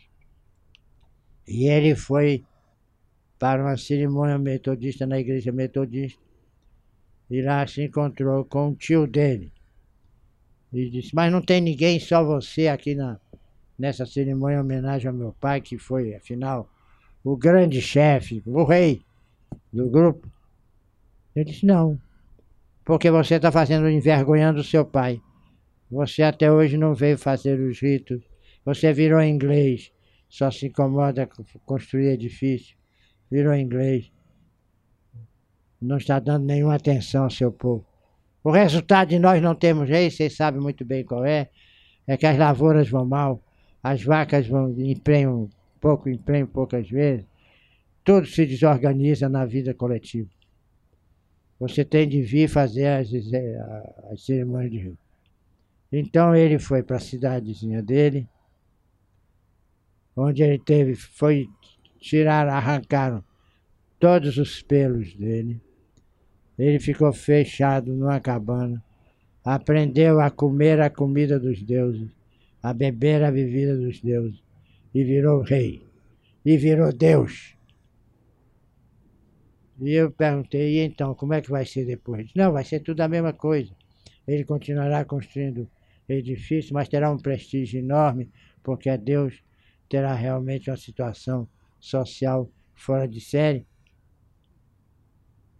[1.47, 2.45] E ele foi
[3.39, 6.21] para uma cerimônia metodista na igreja metodista.
[7.31, 9.53] E lá se encontrou com o tio dele,
[10.75, 13.19] ele disse, mas não tem ninguém, só você aqui na,
[13.79, 16.69] nessa cerimônia em homenagem ao meu pai, que foi, afinal,
[17.23, 19.01] o grande chefe, o rei
[19.73, 20.29] do grupo.
[21.35, 22.01] Ele disse, não,
[22.85, 25.21] porque você está fazendo envergonhando seu pai.
[25.91, 28.23] Você até hoje não veio fazer os ritos.
[28.65, 29.93] Você virou inglês,
[30.29, 32.77] só se incomoda com construir edifício.
[33.31, 34.11] Virou inglês.
[35.81, 37.87] Não está dando nenhuma atenção ao seu povo.
[38.43, 41.49] O resultado de nós não termos rei, vocês sabem muito bem qual é,
[42.07, 43.43] é que as lavouras vão mal,
[43.83, 45.49] as vacas vão emprenham
[45.81, 47.25] pouco, emprenham poucas vezes,
[48.03, 50.29] tudo se desorganiza na vida coletiva.
[51.59, 53.11] Você tem de vir fazer as,
[54.11, 54.99] as cerimônias de rio.
[55.93, 58.29] Então ele foi para a cidadezinha dele,
[60.17, 61.49] onde ele teve, foi
[62.01, 63.23] tirar, arrancaram
[63.99, 65.61] todos os pelos dele
[66.59, 68.83] ele ficou fechado numa cabana.
[69.45, 72.11] Aprendeu a comer a comida dos deuses,
[72.63, 74.43] a beber a bebida dos deuses,
[74.95, 75.85] e virou rei,
[76.45, 77.54] e virou Deus.
[79.81, 82.31] E eu perguntei, e então, como é que vai ser depois?
[82.35, 83.75] Não, vai ser tudo a mesma coisa.
[84.27, 85.69] Ele continuará construindo
[86.09, 88.31] edifícios, mas terá um prestígio enorme,
[88.63, 89.43] porque a Deus
[89.89, 91.49] terá realmente uma situação
[91.81, 93.67] social fora de série.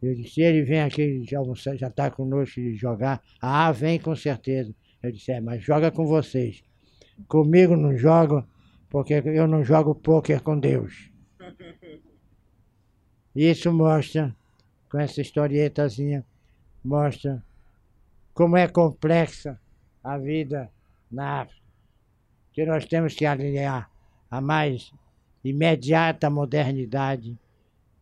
[0.01, 1.41] Eu disse, ele vem aqui já
[1.89, 3.23] está conosco e jogar.
[3.41, 4.75] Ah, vem com certeza.
[5.03, 6.63] Eu disse, é, mas joga com vocês.
[7.27, 8.47] Comigo não joga,
[8.91, 11.11] porque eu não jogo pôquer com Deus.
[13.35, 14.35] Isso mostra,
[14.89, 16.25] com essa historietazinha,
[16.85, 17.43] mostra
[18.33, 19.61] como é complexa
[20.03, 20.71] a vida
[21.11, 21.65] na África.
[22.53, 23.91] Que nós temos que alinhar
[24.31, 24.93] a mais
[25.43, 27.39] imediata modernidade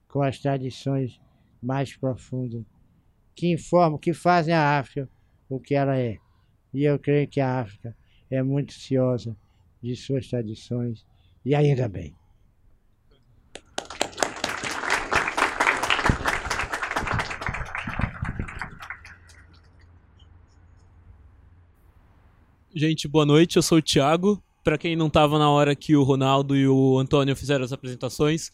[0.09, 1.21] com as tradições
[1.63, 2.65] mais profundas
[3.35, 5.09] que informam, que fazem a África
[5.49, 6.19] o que ela é.
[6.73, 7.97] E eu creio que a África
[8.31, 9.37] é muito ciosa
[9.83, 11.05] de suas tradições,
[11.45, 12.15] e ainda bem.
[22.75, 23.57] Gente, boa noite.
[23.57, 24.43] Eu sou o Thiago.
[24.65, 28.51] Para quem não estava na hora que o Ronaldo e o Antônio fizeram as apresentações,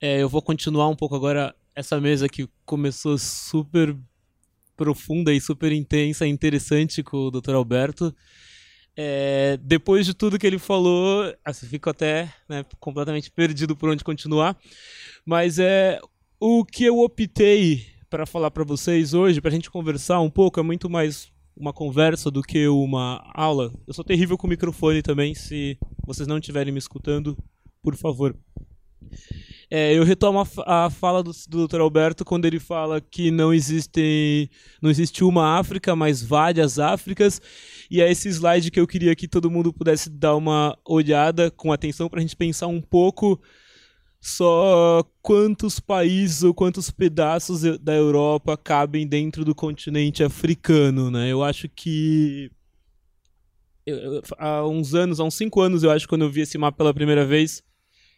[0.00, 3.96] é, eu vou continuar um pouco agora essa mesa que começou super
[4.76, 7.54] profunda e super intensa e interessante com o Dr.
[7.54, 8.12] Alberto.
[8.96, 14.02] É, depois de tudo que ele falou, assim, fico até né, completamente perdido por onde
[14.02, 14.58] continuar.
[15.24, 16.00] Mas é
[16.40, 20.58] o que eu optei para falar para vocês hoje, para a gente conversar um pouco,
[20.58, 23.72] é muito mais uma conversa do que uma aula.
[23.86, 27.36] Eu sou terrível com o microfone também, se vocês não estiverem me escutando,
[27.82, 28.36] por favor.
[29.68, 31.80] É, eu retomo a, a fala do, do Dr.
[31.80, 34.48] Alberto quando ele fala que não existe,
[34.80, 37.40] não existe uma África, mas várias Áfricas.
[37.90, 41.72] E é esse slide que eu queria que todo mundo pudesse dar uma olhada com
[41.72, 43.40] atenção para a gente pensar um pouco
[44.28, 51.30] só quantos países ou quantos pedaços da Europa cabem dentro do continente africano, né?
[51.30, 52.50] Eu acho que
[53.86, 56.76] eu, há uns anos, há uns cinco anos, eu acho, quando eu vi esse mapa
[56.76, 57.62] pela primeira vez,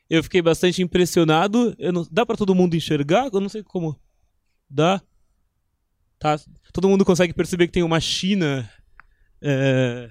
[0.09, 1.77] eu fiquei bastante impressionado.
[1.93, 3.29] Não, dá para todo mundo enxergar?
[3.31, 3.95] Eu não sei como.
[4.69, 5.03] Dá?
[6.19, 6.41] Tá.
[6.73, 8.69] Todo mundo consegue perceber que tem uma China
[9.43, 10.11] é,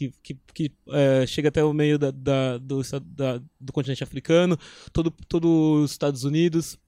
[0.00, 4.56] que, que, que é, chega até o meio da, da, do, da, do continente africano,
[4.92, 6.78] todo, todo os Estados Unidos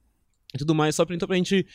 [0.54, 1.66] e tudo mais, só para então, a gente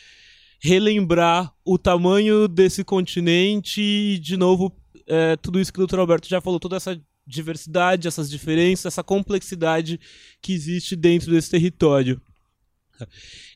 [0.60, 4.74] relembrar o tamanho desse continente e, de novo,
[5.06, 6.00] é, tudo isso que o Dr.
[6.00, 10.00] Alberto já falou, toda essa diversidade, essas diferenças, essa complexidade
[10.42, 12.20] que existe dentro desse território.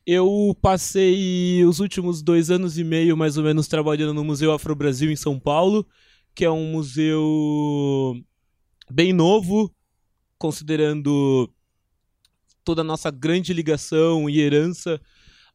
[0.06, 4.76] Eu passei os últimos dois anos e meio, mais ou menos, trabalhando no Museu Afro
[4.76, 5.84] Brasil em São Paulo,
[6.34, 8.16] que é um museu
[8.90, 9.74] bem novo,
[10.38, 11.52] considerando
[12.64, 15.00] toda a nossa grande ligação e herança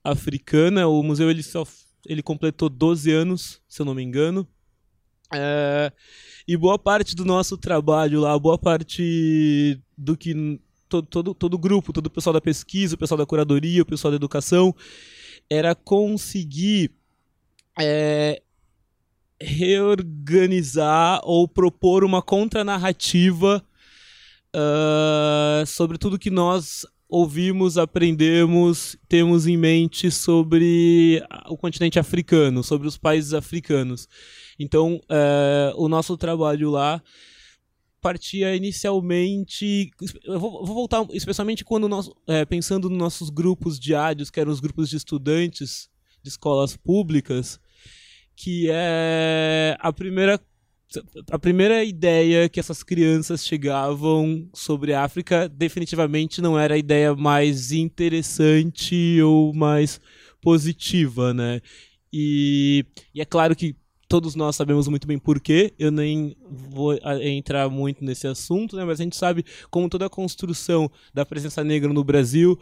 [0.03, 0.88] africana.
[0.88, 1.63] O museu ele só
[2.05, 4.47] ele completou 12 anos, se eu não me engano.
[5.34, 5.91] É,
[6.47, 11.59] e boa parte do nosso trabalho lá, boa parte do que todo, todo, todo o
[11.59, 14.73] grupo, todo o pessoal da pesquisa, o pessoal da curadoria, o pessoal da educação,
[15.49, 16.91] era conseguir
[17.78, 18.41] é,
[19.41, 23.63] reorganizar ou propor uma contranarrativa
[24.55, 32.88] uh, sobre tudo que nós ouvimos, aprendemos, temos em mente sobre o continente africano, sobre
[32.88, 34.07] os países africanos.
[34.59, 37.01] Então, uh, o nosso trabalho lá
[38.01, 39.91] partia inicialmente.
[40.23, 44.51] Eu vou, vou voltar, especialmente quando nós, é, pensando nos nossos grupos diários, que eram
[44.51, 45.89] os grupos de estudantes
[46.21, 47.59] de escolas públicas,
[48.38, 50.39] que é a primeira
[51.29, 57.13] a primeira ideia que essas crianças chegavam sobre a África definitivamente não era a ideia
[57.13, 59.99] mais interessante ou mais
[60.41, 61.59] positiva, né?
[62.13, 63.75] E, e é claro que
[64.07, 68.85] todos nós sabemos muito bem porquê, eu nem vou entrar muito nesse assunto, né?
[68.85, 72.57] Mas a gente sabe como toda a construção da presença negra no Brasil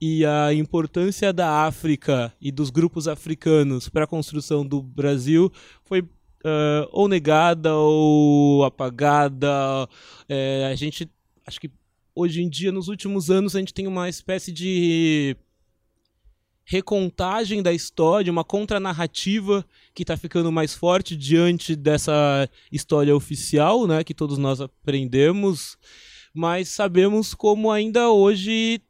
[0.00, 5.52] e a importância da África e dos grupos africanos para a construção do Brasil
[5.84, 9.88] foi uh, ou negada ou apagada.
[10.28, 11.10] É, a gente,
[11.46, 11.70] acho que
[12.14, 15.36] hoje em dia, nos últimos anos, a gente tem uma espécie de
[16.64, 24.04] recontagem da história, uma contranarrativa que está ficando mais forte diante dessa história oficial, né,
[24.04, 25.76] que todos nós aprendemos,
[26.32, 28.80] mas sabemos como ainda hoje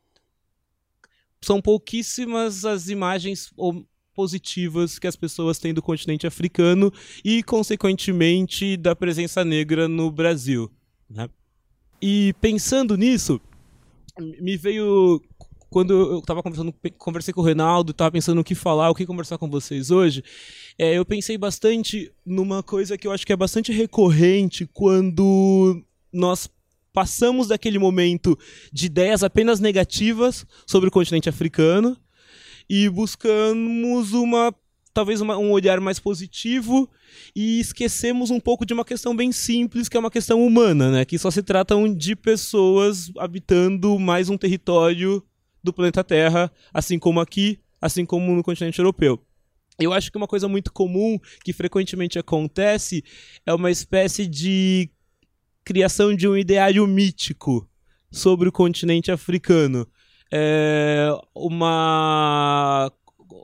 [1.42, 3.52] são pouquíssimas as imagens
[4.14, 6.92] positivas que as pessoas têm do continente africano
[7.24, 10.70] e, consequentemente, da presença negra no Brasil.
[11.08, 11.28] Né?
[12.00, 13.40] e pensando nisso,
[14.18, 15.20] me veio
[15.68, 19.06] quando eu estava conversando, conversei com o Reinaldo, estava pensando o que falar, o que
[19.06, 20.24] conversar com vocês hoje,
[20.76, 25.80] é, eu pensei bastante numa coisa que eu acho que é bastante recorrente quando
[26.12, 26.50] nós
[26.92, 28.38] passamos daquele momento
[28.72, 31.96] de ideias apenas negativas sobre o continente africano
[32.68, 34.54] e buscamos uma
[34.92, 36.90] talvez uma, um olhar mais positivo
[37.34, 41.04] e esquecemos um pouco de uma questão bem simples, que é uma questão humana, né?
[41.04, 45.22] Que só se tratam de pessoas habitando mais um território
[45.62, 49.20] do planeta Terra, assim como aqui, assim como no continente europeu.
[49.78, 53.02] Eu acho que uma coisa muito comum que frequentemente acontece
[53.46, 54.90] é uma espécie de
[55.64, 57.68] criação de um ideário mítico
[58.10, 59.86] sobre o continente africano.
[60.32, 62.92] É uma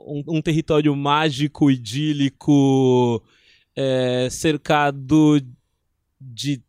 [0.07, 3.23] um, um território mágico, idílico,
[3.75, 5.41] é, cercado
[6.19, 6.61] de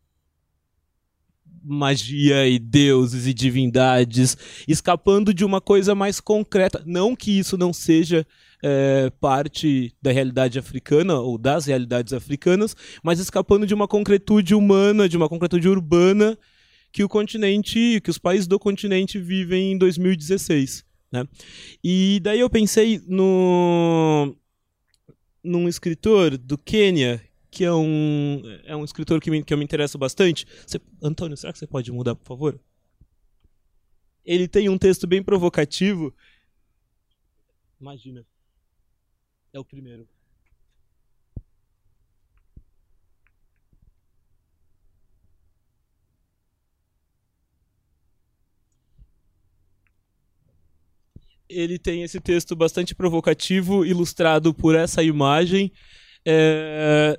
[1.62, 4.36] magia e deuses e divindades,
[4.66, 6.82] escapando de uma coisa mais concreta.
[6.86, 8.26] Não que isso não seja
[8.63, 15.09] é, parte da realidade africana ou das realidades africanas, mas escapando de uma concretude humana,
[15.09, 16.39] de uma concretude urbana
[16.93, 20.85] que o continente, que os países do continente vivem em 2016.
[21.13, 21.25] Né?
[21.83, 24.35] E daí eu pensei no
[25.43, 29.65] num escritor do Quênia, que é um, é um escritor que, me, que eu me
[29.65, 30.47] interesso bastante.
[30.67, 32.61] Você, Antônio, será que você pode mudar, por favor?
[34.25, 36.15] Ele tem um texto bem provocativo.
[37.81, 38.27] Imagina.
[39.59, 40.07] É o primeiro.
[51.49, 55.73] ele tem esse texto bastante provocativo, ilustrado por essa imagem.
[56.25, 57.19] É,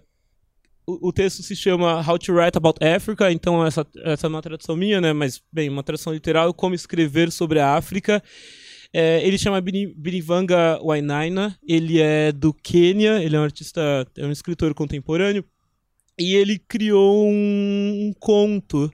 [0.85, 4.75] o, texto se chama How to Write About Africa, então essa, essa é uma tradução
[4.75, 5.13] minha, né?
[5.13, 8.23] Mas, bem, uma tradução literal, como escrever sobre a África.
[8.91, 14.31] É, ele chama Binivanga Wainaina, ele é do Quênia, ele é um artista, é um
[14.31, 15.45] escritor contemporâneo,
[16.17, 18.91] e ele criou um, um conto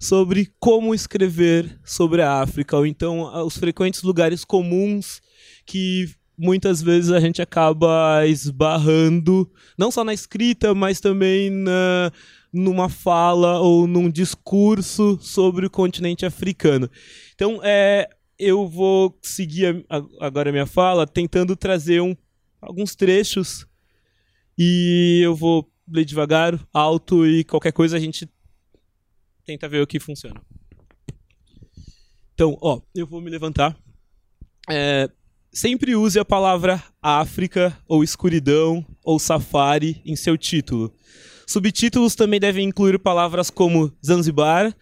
[0.00, 5.20] sobre como escrever sobre a África, ou então os frequentes lugares comuns
[5.64, 12.10] que muitas vezes a gente acaba esbarrando, não só na escrita, mas também na,
[12.50, 16.90] numa fala ou num discurso sobre o continente africano.
[17.34, 18.08] Então, é,
[18.40, 22.16] eu vou seguir a, agora a minha fala tentando trazer um,
[22.60, 23.66] alguns trechos
[24.58, 28.28] e eu vou ler devagar, alto e qualquer coisa a gente
[29.44, 30.40] tenta ver o que funciona.
[32.34, 33.76] Então, ó, eu vou me levantar.
[34.68, 35.10] É,
[35.52, 40.94] sempre use a palavra África, ou escuridão, ou safari em seu título.
[41.46, 44.74] Subtítulos também devem incluir palavras como Zanzibar,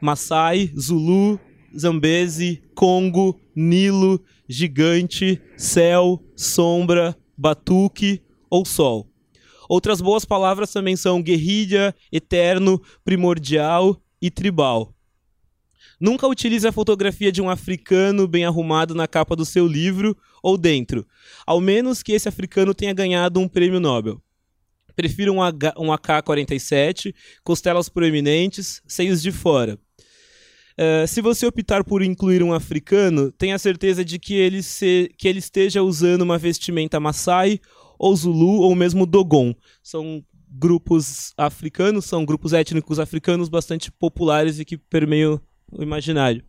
[0.00, 1.40] Maasai, Zulu,
[1.76, 9.08] Zambezi, Congo, Nilo, Gigante, Céu, Sombra, Batuque ou Sol.
[9.68, 14.94] Outras boas palavras também são guerrilha, eterno, primordial e tribal.
[15.98, 20.58] Nunca utilize a fotografia de um africano bem arrumado na capa do seu livro ou
[20.58, 21.06] dentro,
[21.46, 24.22] ao menos que esse africano tenha ganhado um prêmio Nobel.
[24.94, 29.78] Prefira um, um AK-47, costelas proeminentes, seios de fora.
[30.78, 35.26] Uh, se você optar por incluir um africano, tenha certeza de que ele, se, que
[35.26, 37.60] ele esteja usando uma vestimenta Maasai
[37.98, 39.54] ou Zulu ou mesmo Dogon.
[39.82, 45.40] São grupos africanos, são grupos étnicos africanos bastante populares e que permeiam
[45.72, 46.44] o imaginário.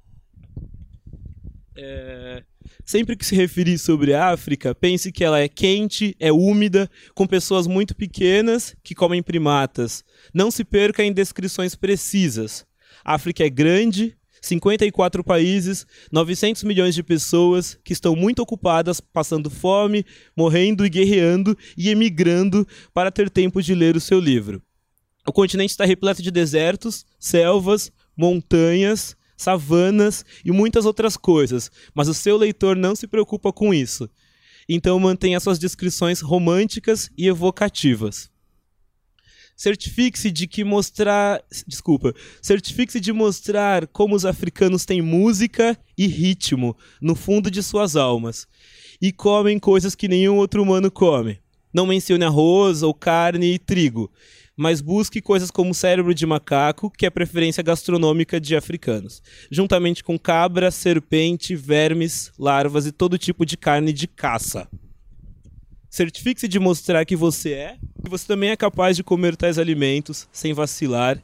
[1.78, 2.44] É...
[2.86, 7.26] Sempre que se referir sobre a África, pense que ela é quente, é úmida, com
[7.26, 10.04] pessoas muito pequenas que comem primatas.
[10.34, 12.66] Não se perca em descrições precisas.
[13.04, 19.50] A África é grande, 54 países, 900 milhões de pessoas que estão muito ocupadas passando
[19.50, 24.62] fome, morrendo e guerreando e emigrando para ter tempo de ler o seu livro.
[25.26, 32.14] O continente está repleto de desertos, selvas, montanhas, savanas e muitas outras coisas, mas o
[32.14, 34.10] seu leitor não se preocupa com isso.
[34.70, 38.30] Então mantenha suas descrições românticas e evocativas
[39.58, 46.78] certifique-se de que mostrar, desculpa, certifique-se de mostrar como os africanos têm música e ritmo
[47.02, 48.48] no fundo de suas almas
[49.02, 51.40] e comem coisas que nenhum outro humano come.
[51.74, 54.12] Não mencione arroz ou carne e trigo,
[54.56, 60.04] mas busque coisas como cérebro de macaco, que é a preferência gastronômica de africanos, juntamente
[60.04, 64.68] com cabra, serpente, vermes, larvas e todo tipo de carne de caça.
[65.90, 70.28] Certifique-se de mostrar que você é, que você também é capaz de comer tais alimentos
[70.32, 71.24] sem vacilar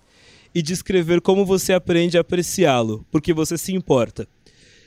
[0.55, 4.28] e descrever como você aprende a apreciá-lo, porque você se importa.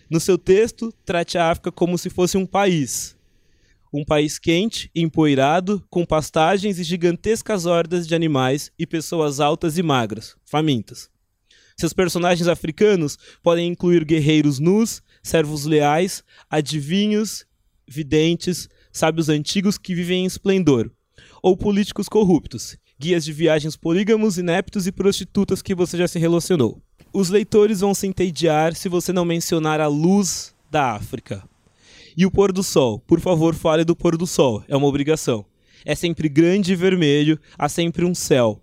[0.08, 3.16] No seu texto, trate a África como se fosse um país.
[3.92, 9.82] Um país quente, empoeirado, com pastagens e gigantescas hordas de animais e pessoas altas e
[9.82, 11.10] magras, famintas.
[11.76, 17.44] Seus personagens africanos podem incluir guerreiros nus, servos leais, adivinhos,
[17.86, 20.90] videntes, sábios antigos que vivem em esplendor,
[21.42, 26.80] ou políticos corruptos, guias de viagens polígamos, ineptos e prostitutas que você já se relacionou.
[27.12, 31.42] Os leitores vão se entediar se você não mencionar a luz da África.
[32.16, 35.44] E o pôr do sol, por favor, fale do pôr do sol, é uma obrigação.
[35.84, 38.60] É sempre grande e vermelho, há sempre um céu.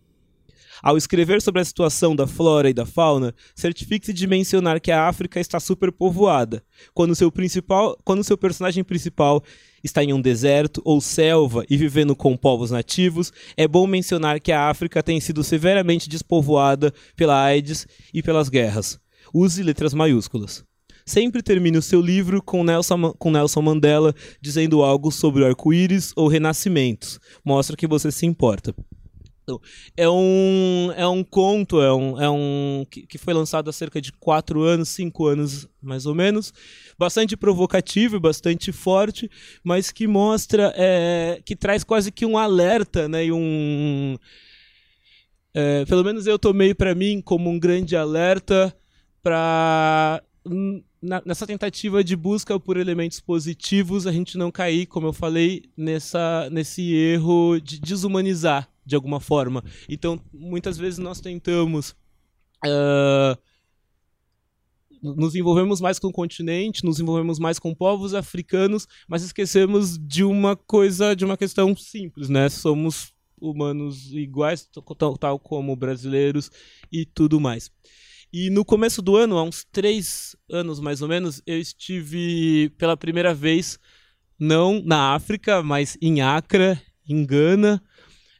[0.81, 5.07] Ao escrever sobre a situação da flora e da fauna, certifique-se de mencionar que a
[5.07, 6.61] África está superpovoada,
[6.93, 9.41] quando seu principal, quando seu personagem principal
[9.83, 14.51] está em um deserto ou selva e vivendo com povos nativos, é bom mencionar que
[14.51, 18.99] a África tem sido severamente despovoada pela AIDS e pelas guerras.
[19.33, 20.63] Use letras maiúsculas.
[21.05, 26.13] Sempre termine o seu livro com Nelson, com Nelson Mandela dizendo algo sobre o arco-íris
[26.15, 27.19] ou renascimentos.
[27.43, 28.73] Mostra que você se importa.
[29.97, 34.01] É um, é um conto, é um, é um que, que foi lançado há cerca
[34.01, 36.53] de quatro anos, cinco anos mais ou menos,
[36.97, 39.29] bastante provocativo bastante forte,
[39.63, 44.17] mas que mostra, é, que traz quase que um alerta, né, e um,
[45.53, 48.75] é, pelo menos eu tomei para mim como um grande alerta
[49.21, 50.21] para
[51.25, 56.49] nessa tentativa de busca por elementos positivos a gente não cair, como eu falei, nessa,
[56.49, 59.63] nesse erro de desumanizar de alguma forma.
[59.87, 61.95] Então, muitas vezes nós tentamos.
[62.65, 63.37] Uh,
[65.03, 70.23] nos envolvemos mais com o continente, nos envolvemos mais com povos africanos, mas esquecemos de
[70.23, 72.47] uma coisa, de uma questão simples, né?
[72.47, 76.49] Somos humanos iguais, tal, tal como brasileiros
[76.89, 77.69] e tudo mais.
[78.31, 82.97] E no começo do ano, há uns três anos mais ou menos, eu estive pela
[82.97, 83.77] primeira vez,
[84.39, 87.83] não na África, mas em Accra, em Gana,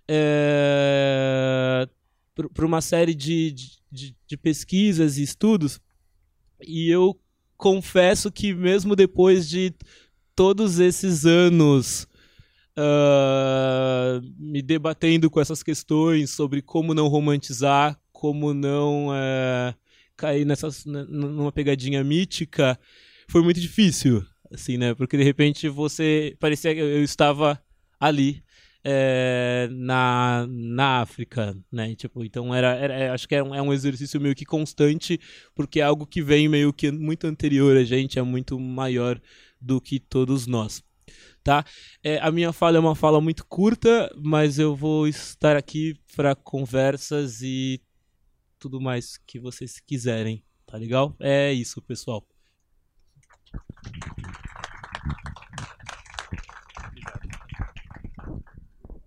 [0.08, 1.88] é,
[2.54, 3.52] para uma série de,
[3.92, 5.80] de, de pesquisas e estudos.
[6.62, 7.20] E eu
[7.58, 9.74] confesso que mesmo depois de
[10.36, 12.08] todos esses anos
[12.78, 19.74] uh, me debatendo com essas questões sobre como não romantizar, como não uh,
[20.16, 22.80] cair nessas, numa pegadinha mítica,
[23.28, 24.94] foi muito difícil, assim, né?
[24.94, 27.62] Porque de repente você parecia que eu estava
[28.00, 28.44] ali
[28.84, 31.96] é, na, na África, né?
[31.96, 35.20] Tipo, então era, era é, acho que é um, é um exercício meio que constante,
[35.56, 39.22] porque é algo que vem meio que muito anterior a gente, é muito maior
[39.60, 40.84] do que todos nós.
[41.44, 41.66] Tá?
[42.02, 46.36] É, a minha fala é uma fala muito curta, mas eu vou estar aqui para
[46.36, 47.82] conversas e
[48.58, 51.16] tudo mais que vocês quiserem, tá legal?
[51.20, 52.26] É isso, pessoal.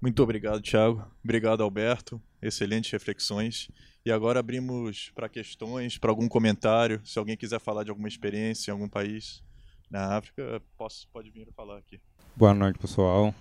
[0.07, 1.05] Muito obrigado, Thiago.
[1.25, 2.23] Obrigado, Alberto.
[2.41, 3.69] Excelentes reflexões.
[4.05, 7.01] E agora abrimos para questões, para algum comentário.
[7.05, 9.43] Se alguém quiser falar de alguma experiência em algum país
[9.91, 12.01] na África, posso, pode vir falar aqui.
[12.37, 13.35] Boa noite, pessoal.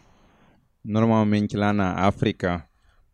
[0.84, 2.68] Normalmente lá na África,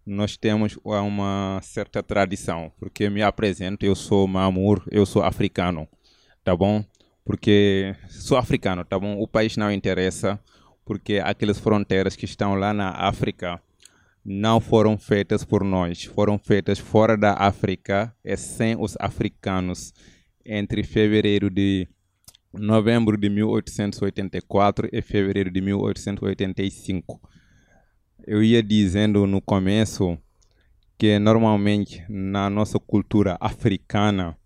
[0.06, 5.89] nós temos uma certa tradição, porque me apresento, eu sou Mamur, eu sou africano,
[6.41, 6.86] tá bom?
[7.26, 9.20] Porque sou africano, tá bom?
[9.20, 10.41] O país não interessa,
[10.86, 13.62] porque aquelas fronteiras que estão lá na África
[14.24, 19.94] não foram feitas por nós, foram feitas fora da África e sem os africanos
[20.46, 21.88] entre fevereiro de
[22.54, 27.22] novembro de 1884 e fevereiro de 1885.
[28.26, 30.18] Eu ia dizendo no começo
[30.98, 34.38] que normalmente na nossa cultura africana,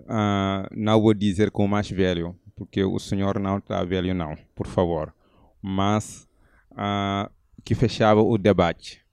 [0.00, 4.34] uh, não vou dizer com o mais velho, porque o senhor não está velho não,
[4.54, 5.14] por favor.
[5.62, 6.26] Mas
[6.72, 7.30] uh,
[7.62, 9.04] que fechava o debate.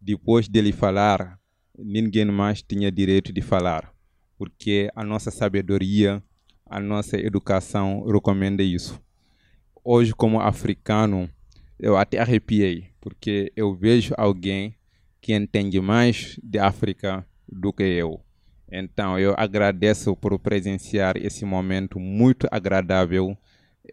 [0.00, 1.38] Depois dele falar,
[1.78, 3.92] ninguém mais tinha direito de falar,
[4.38, 6.22] porque a nossa sabedoria,
[6.64, 9.00] a nossa educação recomenda isso.
[9.84, 11.28] Hoje, como africano,
[11.78, 14.74] eu até arrepiei, porque eu vejo alguém
[15.20, 18.25] que entende mais de África do que eu.
[18.70, 23.36] Então, eu agradeço por presenciar esse momento muito agradável.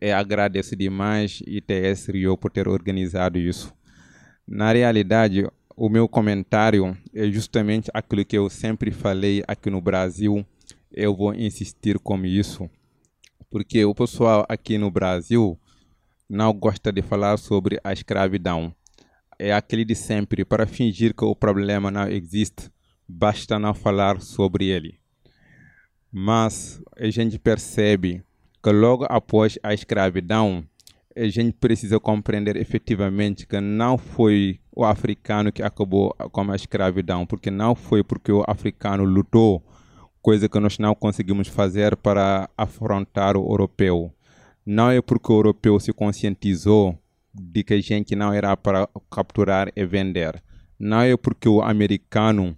[0.02, 3.72] E agradeço demais ITS Rio por ter organizado isso.
[4.48, 10.46] Na realidade, o meu comentário é justamente aquilo que eu sempre falei aqui no Brasil.
[10.92, 12.70] Eu vou insistir com isso,
[13.50, 15.58] porque o pessoal aqui no Brasil
[16.28, 18.74] não gosta de falar sobre a escravidão.
[19.38, 22.73] É aquele de sempre, para fingir que o problema não existe
[23.14, 25.00] basta não falar sobre ele.
[26.12, 28.24] Mas a gente percebe
[28.62, 30.64] que logo após a escravidão,
[31.16, 37.26] a gente precisa compreender efetivamente que não foi o africano que acabou com a escravidão,
[37.26, 39.64] porque não foi porque o africano lutou,
[40.22, 44.12] coisa que nós não conseguimos fazer para afrontar o europeu.
[44.66, 46.98] Não é porque o europeu se conscientizou
[47.34, 50.42] de que a gente não era para capturar e vender.
[50.80, 52.58] Não é porque o americano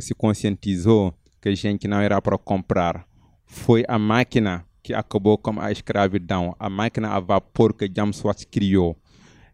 [0.00, 3.06] se conscientizou que a gente não era para comprar.
[3.46, 8.44] Foi a máquina que acabou com a escravidão, a máquina a vapor que James Watts
[8.44, 8.96] criou.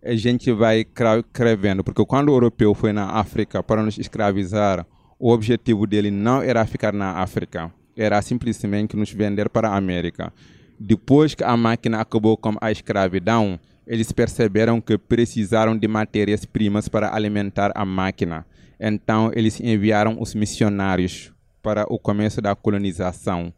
[0.04, 0.86] A gente vai
[1.18, 4.86] escrevendo, porque quando o europeu foi na África para nos escravizar,
[5.18, 10.32] o objetivo dele não era ficar na África, era simplesmente nos vender para a América.
[10.78, 17.14] Depois que a máquina acabou com a escravidão, eles perceberam que precisaram de matérias-primas para
[17.14, 18.46] alimentar a máquina.
[18.80, 21.30] Então, eles enviaram os missionários
[21.62, 23.52] para o começo da colonização.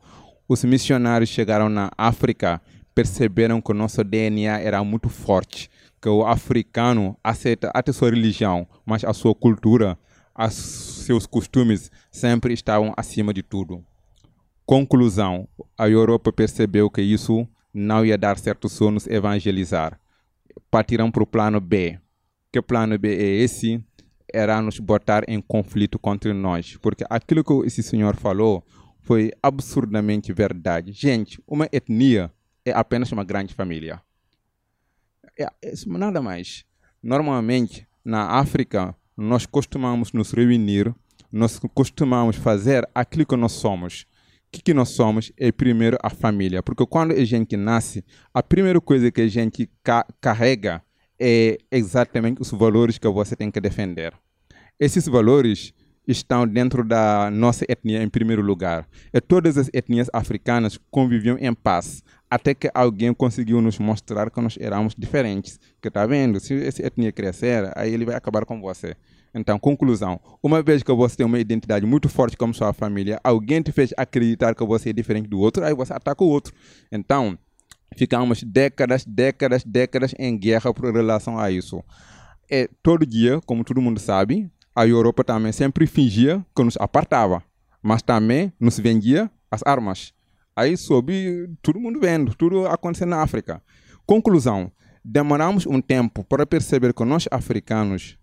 [0.49, 2.61] Os missionários chegaram na África,
[2.93, 5.70] perceberam que o nosso DNA era muito forte,
[6.01, 9.97] que o africano aceita até sua religião, mas a sua cultura,
[10.37, 13.85] os seus costumes sempre estavam acima de tudo.
[14.66, 15.47] Conclusão:
[15.79, 20.01] a Europa percebeu que isso não ia dar certo só nos evangelizar.
[20.68, 21.99] Partiram para o plano B.
[22.51, 23.83] Que plano B é esse?
[24.33, 26.76] Era nos botar em conflito contra nós.
[26.76, 28.64] Porque aquilo que esse senhor falou
[29.01, 30.93] foi absurdamente verdade.
[30.93, 32.33] Gente, uma etnia
[32.64, 34.01] é apenas uma grande família.
[35.39, 36.64] É, é nada mais.
[37.03, 40.95] Normalmente, na África, nós costumamos nos reunir,
[41.30, 44.03] nós costumamos fazer aquilo que nós somos.
[44.03, 46.62] O que, que nós somos é primeiro a família.
[46.62, 48.05] Porque quando a gente nasce,
[48.35, 50.83] a primeira coisa que a gente ca carrega
[51.25, 54.12] é exatamente os valores que você tem que defender.
[54.81, 55.73] Esses valores
[56.07, 58.89] estão dentro da nossa etnia em primeiro lugar.
[59.12, 64.41] E todas as etnias africanas conviviam em paz, até que alguém conseguiu nos mostrar que
[64.41, 65.61] nós éramos diferentes.
[65.81, 66.41] Que tá vendo?
[66.41, 68.97] Se essa etnia crescer, aí ele vai acabar com você.
[69.35, 73.62] Então, conclusão: uma vez que você tem uma identidade muito forte como sua família, alguém
[73.62, 76.53] te fez acreditar que você é diferente do outro, aí você ataca o outro.
[76.91, 77.39] Então,
[77.97, 81.82] ficamos décadas, décadas, décadas em guerra por relação a isso.
[82.51, 87.43] É, todo dia, como todo mundo sabe, a Europa também sempre fingia que nos apartava,
[87.82, 90.12] mas também nos vendia as armas.
[90.55, 93.62] Aí soube todo mundo vendo, tudo acontecendo na África.
[94.05, 94.70] Conclusão:
[95.05, 98.18] demoramos um tempo para perceber que nós africanos,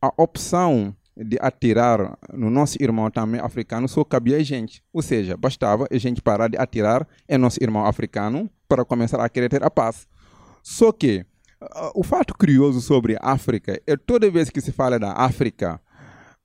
[0.00, 4.82] a opção de atirar no nosso irmão também africano só cabia a gente.
[4.92, 9.28] Ou seja, bastava a gente parar de atirar em nosso irmão africano para começar a
[9.28, 10.08] querer ter a paz.
[10.62, 11.24] Só que
[11.94, 15.80] o fato curioso sobre a África é toda vez que se fala da África,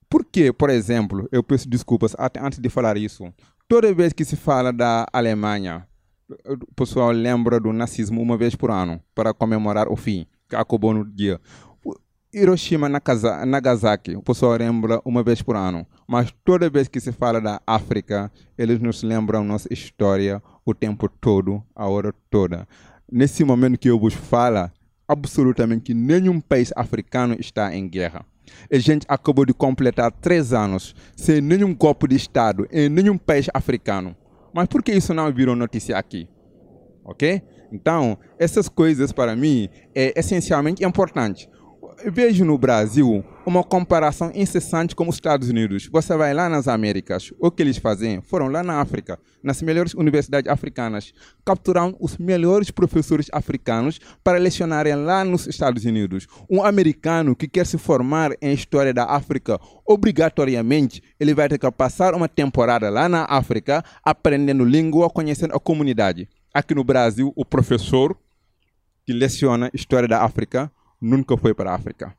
[0.10, 3.32] por que, por exemplo, eu peço desculpas até antes de falar isso,
[3.68, 5.88] toda vez que se fala da Alemanha,
[6.46, 10.94] o pessoal lembra do nazismo uma vez por ano para comemorar o fim, que acabou
[10.94, 11.40] no dia.
[12.32, 15.86] Hiroshima Nagasaki, o pessoal lembra uma vez por ano.
[16.08, 21.10] Mas toda vez que se fala da África, eles nos lembram nossa história o tempo
[21.10, 22.68] todo, a hora toda.
[23.12, 24.70] Nesse momento que eu vos falo,
[25.08, 28.24] absolutamente nenhum país africano está em guerra.
[28.72, 33.48] A gente acabou de completar três anos sem nenhum golpe de Estado em nenhum país
[33.56, 34.16] africano.
[34.54, 36.28] Mas por que isso não virou notícia aqui?
[37.04, 37.42] Ok?
[37.72, 41.50] Então, essas coisas para mim é essencialmente importante
[42.06, 45.90] vejo no Brasil uma comparação incessante com os Estados Unidos.
[45.92, 48.22] Você vai lá nas Américas, o que eles fazem?
[48.22, 54.96] Foram lá na África, nas melhores universidades africanas, capturaram os melhores professores africanos para lecionarem
[54.96, 56.28] lá nos Estados Unidos.
[56.50, 61.72] Um americano que quer se formar em história da África, obrigatoriamente, ele vai ter que
[61.72, 66.30] passar uma temporada lá na África, aprendendo língua, conhecendo a comunidade.
[66.54, 68.18] Aqui no Brasil, o professor
[69.06, 70.72] que leciona história da África
[71.02, 72.16] nunca foi para a África.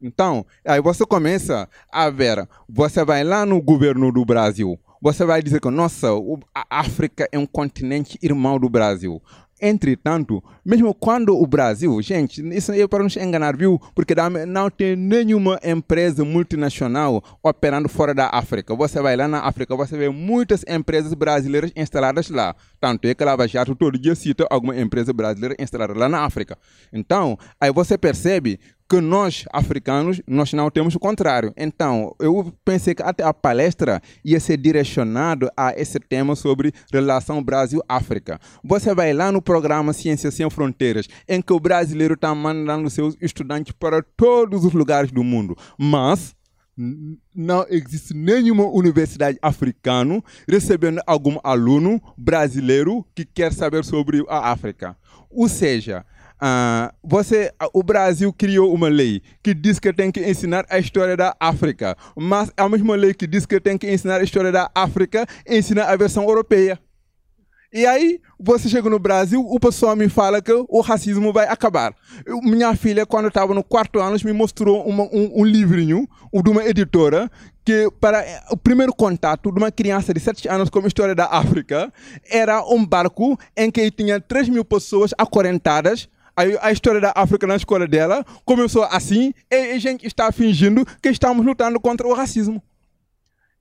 [0.00, 5.40] Então, aí você começa a ver, você vai lá no governo do Brasil, você vai
[5.40, 6.08] dizer que, nossa,
[6.54, 9.22] a África é um continente irmão do Brasil.
[9.64, 13.80] Entretanto, mesmo quando o Brasil, gente, isso é para nos enganar, viu?
[13.94, 14.12] Porque
[14.48, 18.74] não tem nenhuma empresa multinacional operando fora da África.
[18.74, 22.56] Você vai lá na África, você vê muitas empresas brasileiras instaladas lá.
[22.80, 26.58] Tanto é que Lava Jato todo dia cita alguma empresa brasileira instalada lá na África.
[26.92, 28.58] Então, aí você percebe
[28.92, 31.50] que nós, africanos, nós não temos o contrário.
[31.56, 37.42] Então, eu pensei que até a palestra ia ser direcionada a esse tema sobre relação
[37.42, 38.38] Brasil-África.
[38.62, 43.16] Você vai lá no programa Ciências Sem Fronteiras, em que o brasileiro está mandando seus
[43.18, 45.56] estudantes para todos os lugares do mundo.
[45.78, 46.36] Mas
[47.34, 54.94] não existe nenhuma universidade africana recebendo algum aluno brasileiro que quer saber sobre a África.
[55.30, 56.04] Ou seja,
[56.42, 61.16] uh, você, o Brasil criou uma lei que diz que tem que ensinar a história
[61.16, 64.70] da África, mas a mesma lei que diz que tem que ensinar a história da
[64.74, 66.78] África ensina a versão europeia.
[67.74, 71.94] E aí, você chega no Brasil, o pessoal me fala que o racismo vai acabar.
[72.26, 76.50] Eu, minha filha, quando estava no quarto ano, me mostrou uma, um, um livrinho de
[76.50, 77.30] uma editora
[77.64, 81.26] que para o primeiro contato de uma criança de 7 anos com a história da
[81.26, 81.90] África
[82.30, 87.56] era um barco em que tinha 3 mil pessoas acorrentadas a, história da África na
[87.56, 92.62] escola dela começou assim e a gente está fingindo que estamos lutando contra o racismo.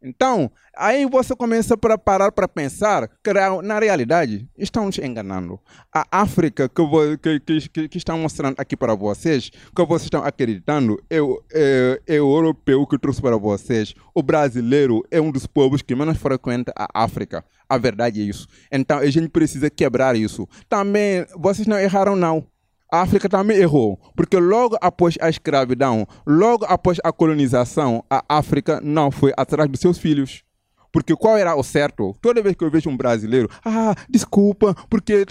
[0.03, 5.59] Então, aí você começa a parar para pensar que, na realidade, estão nos enganando.
[5.93, 10.99] A África que, que, que, que estão mostrando aqui para vocês, que vocês estão acreditando,
[11.07, 11.17] é,
[11.53, 13.93] é, é, o europeu que trouxe para vocês.
[14.11, 17.45] O brasileiro é um dos povos que menos frequenta a África.
[17.69, 18.47] A verdade é isso.
[18.71, 20.49] Então, a gente precisa quebrar isso.
[20.67, 22.50] Também, vocês não erraram, não
[22.91, 28.81] a África também errou, porque logo após a escravidão, logo após a colonização, a África
[28.83, 30.43] não foi atrás dos seus filhos.
[30.91, 32.13] Porque qual era o certo?
[32.21, 35.25] Toda vez que eu vejo um brasileiro, ah, desculpa, porque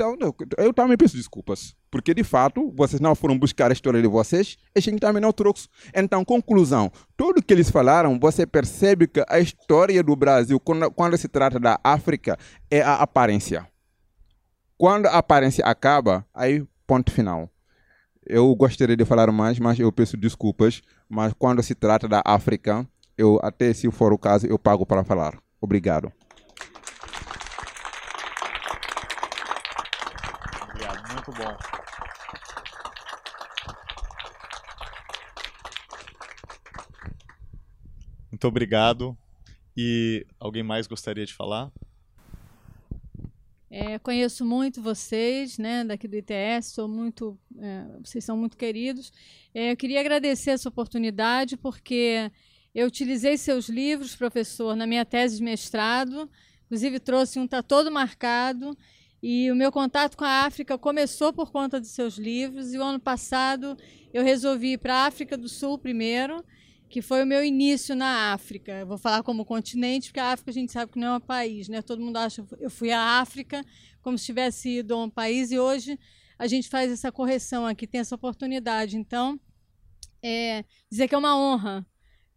[0.56, 1.76] eu também peço desculpas.
[1.90, 5.32] Porque de fato, vocês não foram buscar a história de vocês, a gente também não
[5.32, 5.68] trouxe.
[5.94, 11.18] Então, conclusão: tudo que eles falaram, você percebe que a história do Brasil, quando, quando
[11.18, 12.38] se trata da África,
[12.70, 13.68] é a aparência.
[14.78, 17.48] Quando a aparência acaba, aí ponto final.
[18.26, 20.82] Eu gostaria de falar mais, mas eu peço desculpas.
[21.08, 22.84] Mas quando se trata da África,
[23.16, 25.38] eu até se for o caso, eu pago para falar.
[25.60, 26.12] Obrigado.
[30.64, 31.56] Obrigado, muito bom.
[38.32, 39.16] Muito obrigado.
[39.76, 41.70] E alguém mais gostaria de falar?
[43.82, 49.10] É, conheço muito vocês, né, daqui do ITS, sou muito, é, vocês são muito queridos.
[49.54, 52.30] É, eu queria agradecer essa oportunidade, porque
[52.74, 56.30] eu utilizei seus livros, professor, na minha tese de mestrado,
[56.66, 58.76] inclusive trouxe um, está todo marcado,
[59.22, 62.82] e o meu contato com a África começou por conta de seus livros, e o
[62.82, 63.78] ano passado
[64.12, 66.44] eu resolvi ir para a África do Sul primeiro,
[66.90, 68.84] que foi o meu início na África.
[68.84, 71.68] Vou falar como continente, porque a África a gente sabe que não é um país,
[71.68, 71.80] né?
[71.80, 73.64] Todo mundo acha que eu fui à África
[74.02, 75.96] como se tivesse ido a um país e hoje
[76.36, 78.96] a gente faz essa correção aqui, tem essa oportunidade.
[78.96, 79.38] Então,
[80.20, 81.86] é, dizer que é uma honra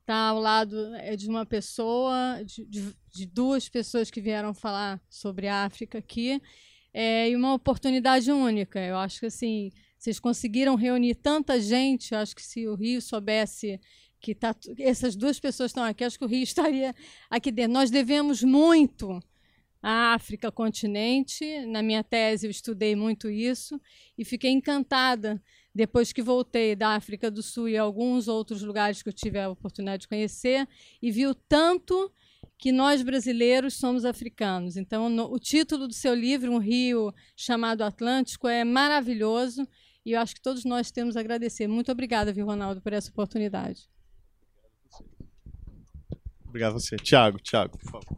[0.01, 5.01] estar ao lado é, de uma pessoa, de, de, de duas pessoas que vieram falar
[5.09, 6.39] sobre a África aqui,
[6.93, 8.79] é, e uma oportunidade única.
[8.79, 12.13] Eu acho que assim, vocês conseguiram reunir tanta gente.
[12.13, 13.79] Eu acho que se o Rio soubesse
[14.23, 16.95] que tá, essas duas pessoas estão aqui, acho que o Rio estaria
[17.29, 17.73] aqui dentro.
[17.73, 19.21] Nós devemos muito
[19.81, 21.43] à África continente.
[21.65, 23.79] Na minha tese eu estudei muito isso
[24.17, 25.43] e fiquei encantada
[25.75, 29.49] depois que voltei da África do Sul e alguns outros lugares que eu tive a
[29.49, 30.65] oportunidade de conhecer
[31.01, 32.09] e vi o tanto
[32.57, 34.77] que nós brasileiros somos africanos.
[34.77, 39.67] Então, no, o título do seu livro, Um Rio Chamado Atlântico, é maravilhoso
[40.05, 41.67] e eu acho que todos nós temos a agradecer.
[41.67, 43.91] Muito obrigada, viu, Ronaldo, por essa oportunidade.
[46.53, 46.97] Obrigado a você.
[46.97, 48.17] Tiago, Tiago, por favor.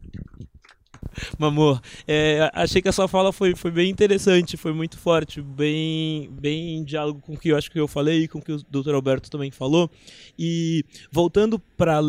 [1.40, 6.30] Mamor, é, achei que a sua fala foi, foi bem interessante, foi muito forte, bem,
[6.32, 8.52] bem em diálogo com o que eu acho que eu falei e com o que
[8.52, 8.94] o Dr.
[8.94, 9.90] Alberto também falou.
[10.38, 12.02] E voltando para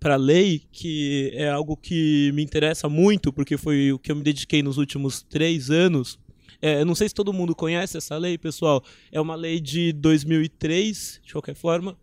[0.00, 4.16] para a lei, que é algo que me interessa muito, porque foi o que eu
[4.16, 6.18] me dediquei nos últimos três anos.
[6.60, 8.82] É, não sei se todo mundo conhece essa lei, pessoal.
[9.12, 11.98] É uma lei de 2003, de qualquer forma.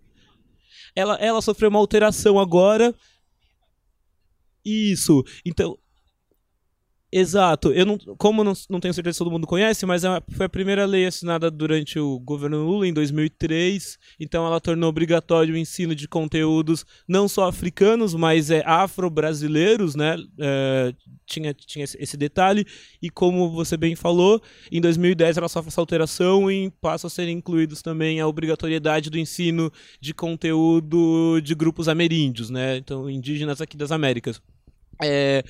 [0.96, 2.94] Ela, ela sofreu uma alteração agora
[4.64, 5.24] isso.
[5.46, 5.78] Então,
[7.14, 7.74] Exato.
[7.74, 10.50] Eu não, como não, não tenho certeza se todo mundo conhece, mas é foi a
[10.50, 14.00] primeira lei assinada durante o governo Lula em 2003.
[14.18, 20.16] Então ela tornou obrigatório o ensino de conteúdos não só africanos, mas é afro-brasileiros, né?
[20.40, 20.94] É,
[21.26, 22.66] tinha, tinha esse detalhe.
[23.02, 24.42] E como você bem falou,
[24.72, 29.20] em 2010 ela sofre essa alteração e passa a ser incluídos também a obrigatoriedade do
[29.20, 32.78] ensino de conteúdo de grupos ameríndios, né?
[32.78, 34.42] Então indígenas aqui das Américas.
[35.04, 35.44] É,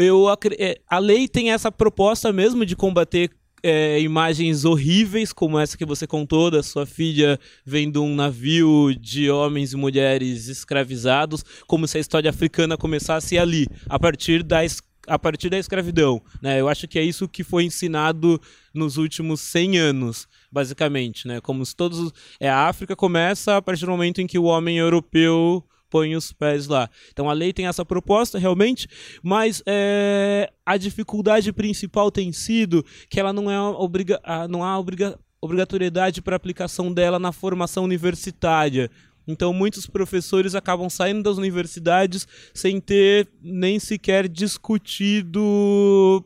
[0.00, 0.26] eu
[0.58, 3.30] é, a lei tem essa proposta mesmo de combater
[3.62, 9.30] é, imagens horríveis como essa que você contou da sua filha vendo um navio de
[9.30, 14.60] homens e mulheres escravizados, como se a história africana começasse ali, a partir da
[15.06, 16.60] a partir da escravidão, né?
[16.60, 18.40] Eu acho que é isso que foi ensinado
[18.72, 21.40] nos últimos 100 anos, basicamente, né?
[21.40, 24.78] Como se todos é a África começa a partir do momento em que o homem
[24.78, 26.88] europeu põe os pés lá.
[27.12, 28.88] Então a lei tem essa proposta realmente,
[29.22, 35.18] mas é, a dificuldade principal tem sido que ela não é obriga, não há obriga,
[35.40, 38.90] obrigatoriedade para aplicação dela na formação universitária.
[39.26, 46.24] Então, muitos professores acabam saindo das universidades sem ter nem sequer discutido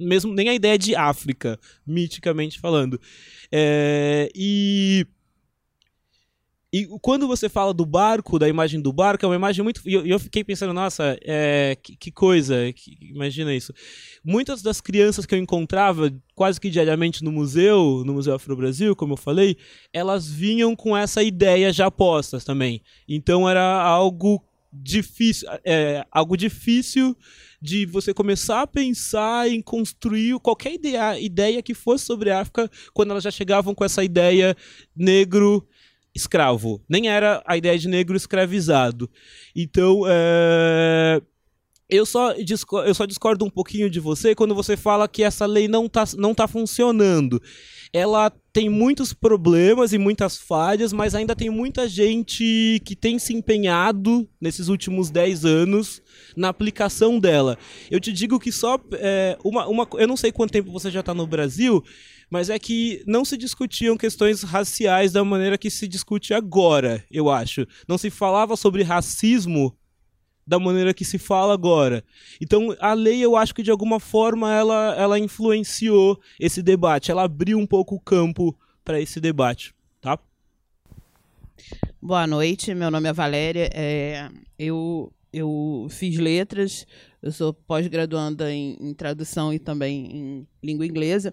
[0.00, 2.98] mesmo nem a ideia de África, miticamente falando.
[3.52, 5.06] É, e
[6.72, 9.82] e quando você fala do barco, da imagem do barco, é uma imagem muito.
[9.84, 13.72] E eu, fiquei pensando, nossa, é, que, coisa, que, imagina isso.
[14.24, 19.14] Muitas das crianças que eu encontrava quase que diariamente no museu, no Museu Afro-Brasil, como
[19.14, 19.56] eu falei,
[19.92, 22.82] elas vinham com essa ideia já postas também.
[23.08, 24.40] Então era algo
[24.72, 27.16] difícil, é, algo difícil
[27.60, 32.70] de você começar a pensar em construir qualquer ideia, ideia que fosse sobre a África
[32.94, 34.56] quando elas já chegavam com essa ideia
[34.96, 35.66] negro
[36.14, 39.08] escravo, nem era a ideia de negro escravizado.
[39.54, 41.20] Então, é...
[41.88, 45.68] eu, só eu só discordo um pouquinho de você quando você fala que essa lei
[45.68, 47.40] não está não tá funcionando.
[47.92, 53.32] Ela tem muitos problemas e muitas falhas, mas ainda tem muita gente que tem se
[53.32, 56.02] empenhado nesses últimos 10 anos
[56.36, 57.58] na aplicação dela.
[57.90, 59.88] Eu te digo que só é, uma, uma.
[59.94, 61.82] Eu não sei quanto tempo você já está no Brasil,
[62.30, 67.28] mas é que não se discutiam questões raciais da maneira que se discute agora, eu
[67.28, 67.66] acho.
[67.88, 69.76] Não se falava sobre racismo
[70.46, 72.02] da maneira que se fala agora.
[72.40, 77.24] Então, a lei, eu acho que de alguma forma ela, ela influenciou esse debate, ela
[77.24, 80.18] abriu um pouco o campo para esse debate, tá?
[82.00, 83.70] Boa noite, meu nome é Valéria.
[83.74, 84.28] É,
[84.58, 86.86] eu, eu fiz letras,
[87.22, 91.32] eu sou pós-graduanda em, em, tradução e também em língua inglesa.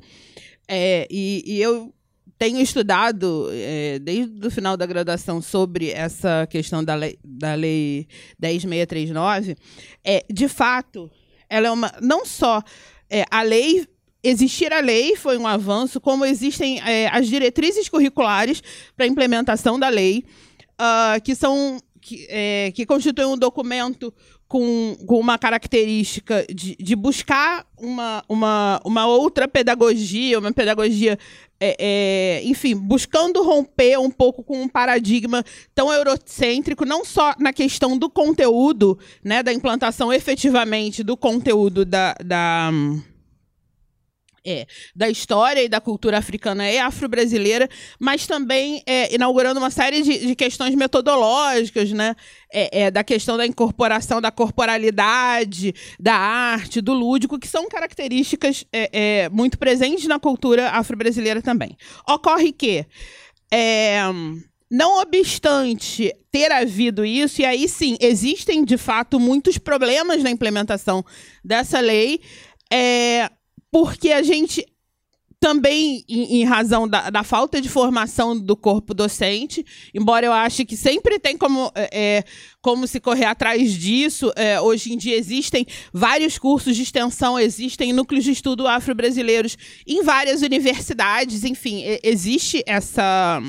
[0.68, 1.94] É, e, e, eu
[2.38, 8.08] tenho estudado é, desde o final da graduação sobre essa questão da lei, da lei
[8.38, 9.56] 10639.
[10.04, 11.10] É, de fato,
[11.50, 11.92] ela é uma.
[12.02, 12.62] Não só
[13.10, 13.88] é, a lei.
[14.24, 18.62] Existir a lei foi um avanço, como existem é, as diretrizes curriculares
[18.96, 20.26] para a implementação da lei,
[20.74, 24.14] uh, que são que, é, que constituem um documento
[24.48, 31.20] com, com uma característica de, de buscar uma, uma, uma outra pedagogia, uma pedagogia,
[31.60, 35.44] é, é, enfim, buscando romper um pouco com um paradigma
[35.76, 42.16] tão eurocêntrico, não só na questão do conteúdo, né, da implantação efetivamente do conteúdo da,
[42.24, 42.72] da
[44.48, 47.68] é, da história e da cultura africana e afro-brasileira,
[48.00, 52.16] mas também é, inaugurando uma série de, de questões metodológicas, né?
[52.50, 58.64] É, é, da questão da incorporação da corporalidade, da arte, do lúdico, que são características
[58.72, 61.76] é, é, muito presentes na cultura afro-brasileira também.
[62.08, 62.86] Ocorre que
[63.52, 64.00] é,
[64.72, 71.04] não obstante ter havido isso, e aí sim, existem de fato muitos problemas na implementação
[71.44, 72.22] dessa lei,
[72.72, 73.30] é,
[73.72, 74.66] porque a gente
[75.40, 79.64] também em, em razão da, da, falta de formação do corpo docente,
[79.94, 82.24] embora eu ache que sempre tem como, é, é,
[82.62, 84.32] como se correr atrás disso.
[84.36, 90.04] É, hoje em dia existem vários cursos de extensão, existem núcleos de estudo afro-brasileiros em
[90.04, 93.42] várias universidades, enfim, existe essa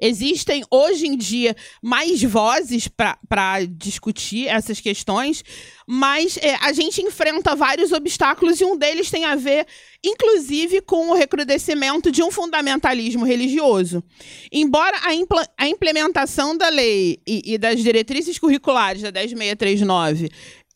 [0.00, 5.44] Existem hoje em dia mais vozes para discutir essas questões,
[5.86, 9.66] mas é, a gente enfrenta vários obstáculos e um deles tem a ver,
[10.04, 14.02] inclusive, com o recrudescimento de um fundamentalismo religioso.
[14.52, 20.30] Embora a, impl a implementação da lei e, e das diretrizes curriculares da 10639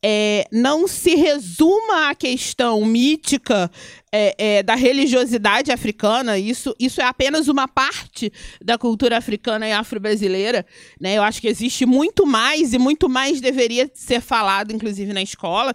[0.06, 3.70] é, não se resuma à questão mítica
[4.12, 8.30] é, é, da religiosidade africana, isso, isso é apenas uma parte
[8.62, 10.66] da cultura africana e afro-brasileira.
[11.00, 11.14] Né?
[11.14, 15.74] Eu acho que existe muito mais e muito mais deveria ser falado, inclusive na escola.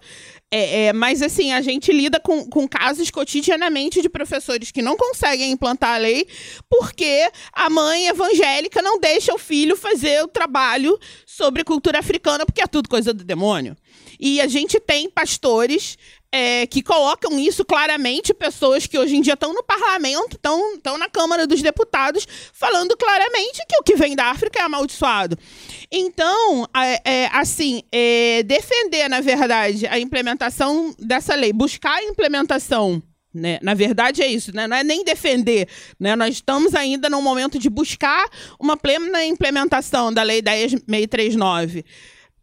[0.51, 4.95] É, é, mas, assim, a gente lida com, com casos cotidianamente de professores que não
[4.95, 6.27] conseguem implantar a lei
[6.69, 12.61] porque a mãe evangélica não deixa o filho fazer o trabalho sobre cultura africana porque
[12.61, 13.75] é tudo coisa do demônio.
[14.19, 15.97] E a gente tem pastores
[16.31, 21.09] é, que colocam isso claramente, pessoas que hoje em dia estão no parlamento, estão na
[21.09, 25.37] Câmara dos Deputados, falando claramente que o que vem da África é amaldiçoado.
[25.91, 33.01] Então, é, é, assim, é, defender, na verdade, a implementação dessa lei, buscar a implementação
[33.31, 33.59] né?
[33.61, 34.67] Na verdade é isso, né?
[34.67, 35.67] não é nem defender.
[35.99, 36.15] Né?
[36.15, 38.27] Nós estamos ainda num momento de buscar
[38.59, 41.85] uma plena implementação da Lei 10.639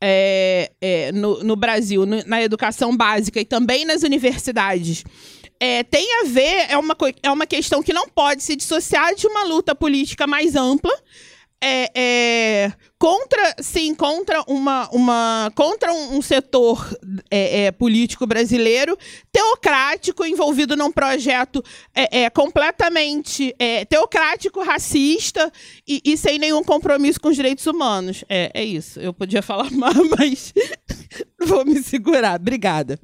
[0.00, 5.04] é, é, no, no, Brasil, no, na educação básica e também nas universidades,
[5.58, 9.26] é, tem a ver, é uma, é uma questão que não pode se dissociar de
[9.26, 10.92] uma luta política mais ampla
[11.62, 16.86] é, é, contra se encontra uma, uma contra um, um setor
[17.30, 18.96] é, é político brasileiro
[19.32, 21.62] teocrático envolvido num projeto
[21.94, 23.54] é, é, completamente
[23.88, 25.50] teocrático racista
[25.86, 28.24] e, e, sem nenhum compromisso com os direitos humanos.
[28.28, 29.00] É, é isso.
[29.00, 30.52] Eu podia falar mais mas
[31.46, 32.38] vou me segurar.
[32.38, 32.98] Obrigada.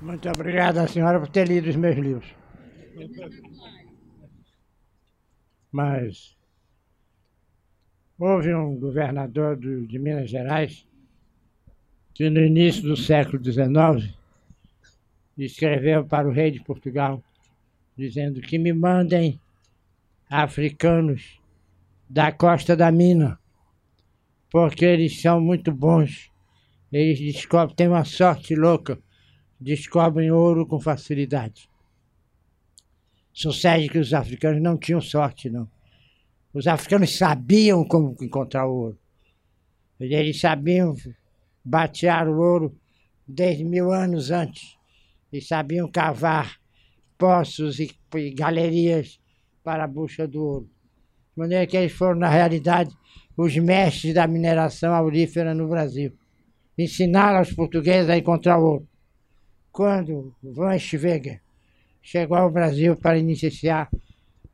[0.00, 2.37] Muito obrigada senhora por ter lido os meus livros
[5.70, 6.36] mas
[8.18, 10.86] houve um governador do, de Minas Gerais
[12.14, 14.12] que no início do século XIX
[15.36, 17.22] escreveu para o rei de Portugal
[17.96, 19.40] dizendo que me mandem
[20.30, 21.40] africanos
[22.08, 23.38] da costa da mina,
[24.50, 26.30] porque eles são muito bons.
[26.92, 28.98] Eles descobrem, têm uma sorte louca,
[29.60, 31.68] descobrem ouro com facilidade.
[33.38, 35.70] Sucede que os africanos não tinham sorte, não.
[36.52, 38.98] Os africanos sabiam como encontrar o ouro.
[40.00, 40.96] Eles sabiam
[41.64, 42.76] batear o ouro
[43.24, 44.76] desde mil anos antes.
[45.32, 46.58] E sabiam cavar
[47.16, 49.20] poços e, e galerias
[49.62, 50.64] para a busca do ouro.
[50.64, 52.90] De maneira que eles foram, na realidade,
[53.36, 56.12] os mestres da mineração aurífera no Brasil.
[56.76, 58.88] Ensinaram aos portugueses a encontrar ouro.
[59.70, 61.40] Quando Van Schweger
[62.02, 63.90] chegou ao Brasil para iniciar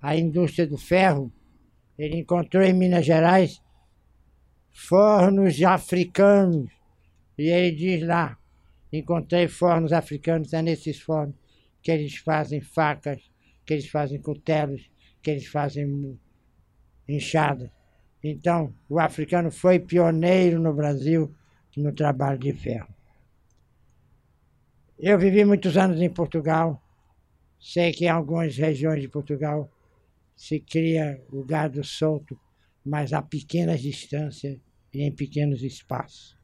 [0.00, 1.32] a indústria do ferro,
[1.98, 3.62] ele encontrou em Minas Gerais
[4.70, 6.70] fornos africanos.
[7.38, 8.36] E ele diz lá,
[8.92, 11.36] encontrei fornos africanos, é nesses fornos
[11.82, 13.20] que eles fazem facas,
[13.64, 14.90] que eles fazem cutelos,
[15.22, 16.18] que eles fazem
[17.08, 17.70] enxadas.
[18.22, 21.34] Então, o africano foi pioneiro no Brasil
[21.76, 22.88] no trabalho de ferro.
[24.98, 26.80] Eu vivi muitos anos em Portugal,
[27.58, 29.70] Sei que em algumas regiões de Portugal
[30.36, 32.38] se cria o gado solto,
[32.84, 34.58] mas a pequenas distâncias
[34.92, 36.36] e em pequenos espaços.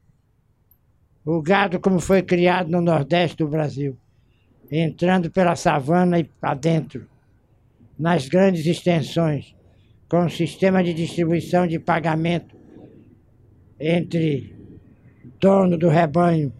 [1.23, 3.97] O gado, como foi criado no Nordeste do Brasil,
[4.71, 7.07] entrando pela savana e para dentro,
[7.99, 9.55] nas grandes extensões,
[10.09, 12.55] com um sistema de distribuição de pagamento
[13.79, 14.55] entre
[15.39, 16.51] dono do rebanho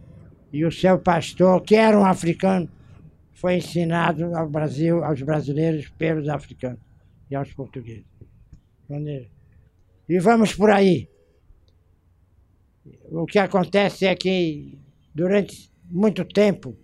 [0.54, 2.70] e o seu pastor, que era um africano,
[3.42, 6.80] foi ensinado ao Brasil, aos brasileiros pelos africanos
[7.28, 8.06] e aos portugueses.
[10.08, 11.10] E vamos por aí.
[13.10, 14.78] O que acontece é que
[15.14, 16.78] durante muito tempo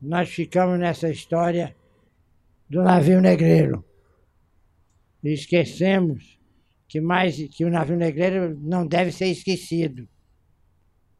[0.00, 1.74] nós ficamos nessa história
[2.70, 3.84] do navio negreiro.
[5.24, 6.38] E esquecemos
[6.86, 10.08] que mais que o navio negreiro não deve ser esquecido.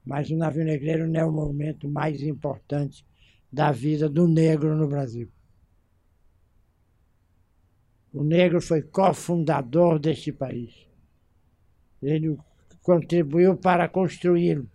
[0.05, 3.05] Mas o navio negreiro não é o momento mais importante
[3.53, 5.31] da vida do negro no Brasil.
[8.13, 10.87] O negro foi cofundador deste país.
[12.03, 12.39] Ele
[12.83, 14.69] contribuiu para construí-lo.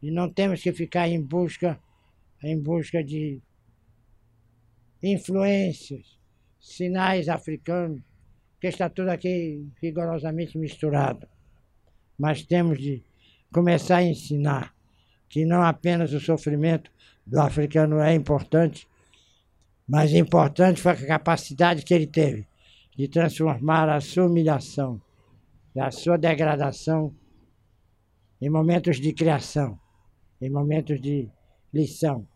[0.00, 1.80] E não temos que ficar em busca,
[2.42, 3.40] em busca de
[5.02, 6.18] influências,
[6.60, 8.02] sinais africanos,
[8.60, 11.26] que está tudo aqui rigorosamente misturado.
[12.18, 13.02] Mas temos de
[13.52, 14.74] começar a ensinar
[15.28, 16.93] que não apenas o sofrimento
[17.26, 18.86] do africano é importante,
[19.88, 22.46] mas importante foi a capacidade que ele teve
[22.96, 25.00] de transformar a sua humilhação
[25.74, 27.14] e a sua degradação
[28.40, 29.78] em momentos de criação,
[30.40, 31.28] em momentos de
[31.72, 32.26] lição,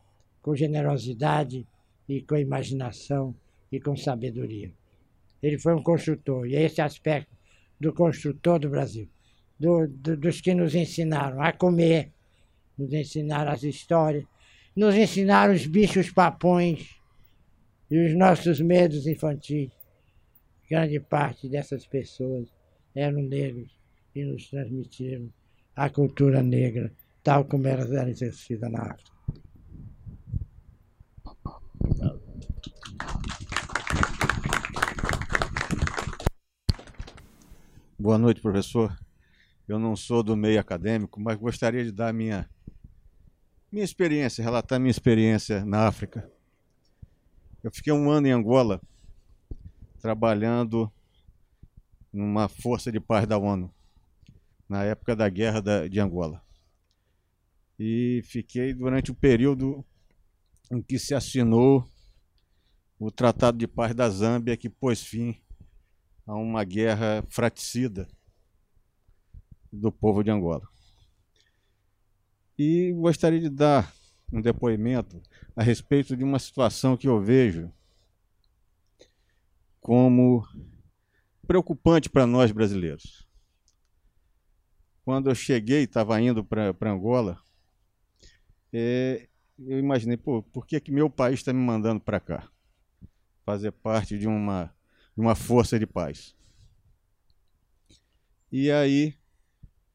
[0.42, 1.66] com generosidade
[2.08, 3.34] e com imaginação
[3.70, 4.72] e com sabedoria.
[5.42, 7.36] Ele foi um construtor, e é esse aspecto
[7.78, 9.08] do construtor do Brasil,
[9.58, 12.12] do, do, dos que nos ensinaram a comer,
[12.76, 14.24] nos ensinaram as histórias,
[14.78, 17.00] nos ensinaram os bichos papões
[17.90, 19.72] e os nossos medos infantis.
[20.70, 22.48] Grande parte dessas pessoas
[22.94, 23.76] eram negros
[24.14, 25.32] e nos transmitiram
[25.74, 26.92] a cultura negra,
[27.24, 29.10] tal como ela era exercida na África.
[37.98, 38.96] Boa noite, professor.
[39.66, 42.48] Eu não sou do meio acadêmico, mas gostaria de dar minha
[43.70, 46.30] minha experiência, relatar minha experiência na África.
[47.62, 48.80] Eu fiquei um ano em Angola,
[50.00, 50.90] trabalhando
[52.12, 53.72] numa força de paz da ONU,
[54.68, 56.42] na época da guerra da, de Angola.
[57.78, 59.84] E fiquei durante o período
[60.70, 61.86] em que se assinou
[62.98, 65.36] o Tratado de Paz da Zâmbia, que pôs fim
[66.26, 68.08] a uma guerra fraticida
[69.72, 70.66] do povo de Angola.
[72.58, 73.94] E gostaria de dar
[74.32, 75.22] um depoimento
[75.54, 77.72] a respeito de uma situação que eu vejo
[79.80, 80.44] como
[81.46, 83.26] preocupante para nós brasileiros.
[85.04, 87.40] Quando eu cheguei, estava indo para Angola,
[88.72, 89.28] é,
[89.58, 92.48] eu imaginei, pô, por que, que meu país está me mandando para cá?
[93.46, 94.74] Fazer parte de uma,
[95.14, 96.36] de uma força de paz.
[98.50, 99.14] E aí,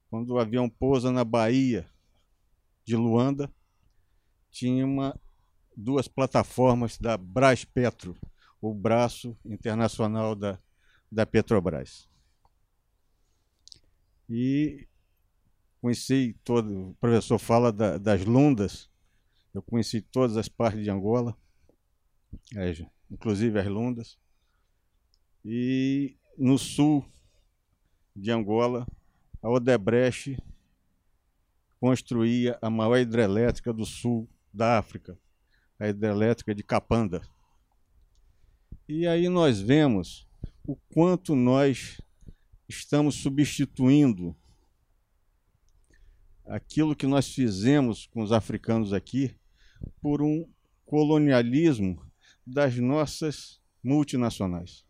[0.10, 1.93] quando o avião pousa na Bahia
[2.84, 3.52] de Luanda,
[4.52, 5.20] tinha uma,
[5.76, 8.16] duas plataformas da Braspetro,
[8.62, 10.60] o braço internacional da,
[11.12, 12.08] da Petrobras.
[14.30, 14.88] E
[15.82, 18.90] conheci todo, o professor fala da, das lundas,
[19.54, 21.38] eu conheci todas as partes de Angola,
[23.12, 24.18] inclusive as lundas.
[25.46, 27.06] E no sul
[28.16, 28.88] de Angola,
[29.42, 30.38] a Odebrecht
[31.84, 35.20] construía a maior hidrelétrica do sul da África,
[35.78, 37.22] a hidrelétrica de Capanda.
[38.88, 40.26] E aí nós vemos
[40.66, 42.00] o quanto nós
[42.70, 44.34] estamos substituindo
[46.46, 49.36] aquilo que nós fizemos com os africanos aqui
[50.02, 50.50] por um
[50.86, 52.02] colonialismo
[52.48, 54.86] das nossas multinacionais.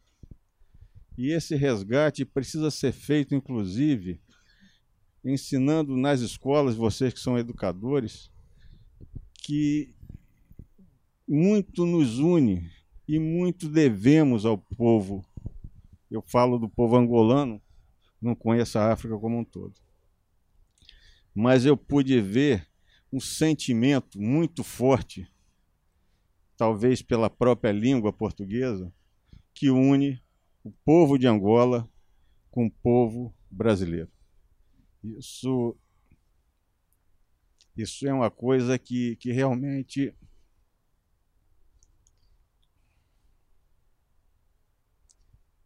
[1.17, 4.21] E esse resgate precisa ser feito, inclusive,
[5.23, 8.29] ensinando nas escolas, vocês que são educadores,
[9.33, 9.95] que
[11.27, 12.69] muito nos une
[13.07, 15.25] e muito devemos ao povo.
[16.09, 17.61] Eu falo do povo angolano,
[18.21, 19.73] não conheço a África como um todo.
[21.33, 22.67] Mas eu pude ver
[23.11, 25.27] um sentimento muito forte,
[26.57, 28.93] talvez pela própria língua portuguesa,
[29.53, 30.21] que une
[30.63, 31.89] o povo de Angola
[32.49, 34.09] com o povo brasileiro.
[35.03, 35.75] Isso,
[37.75, 40.13] isso é uma coisa que, que realmente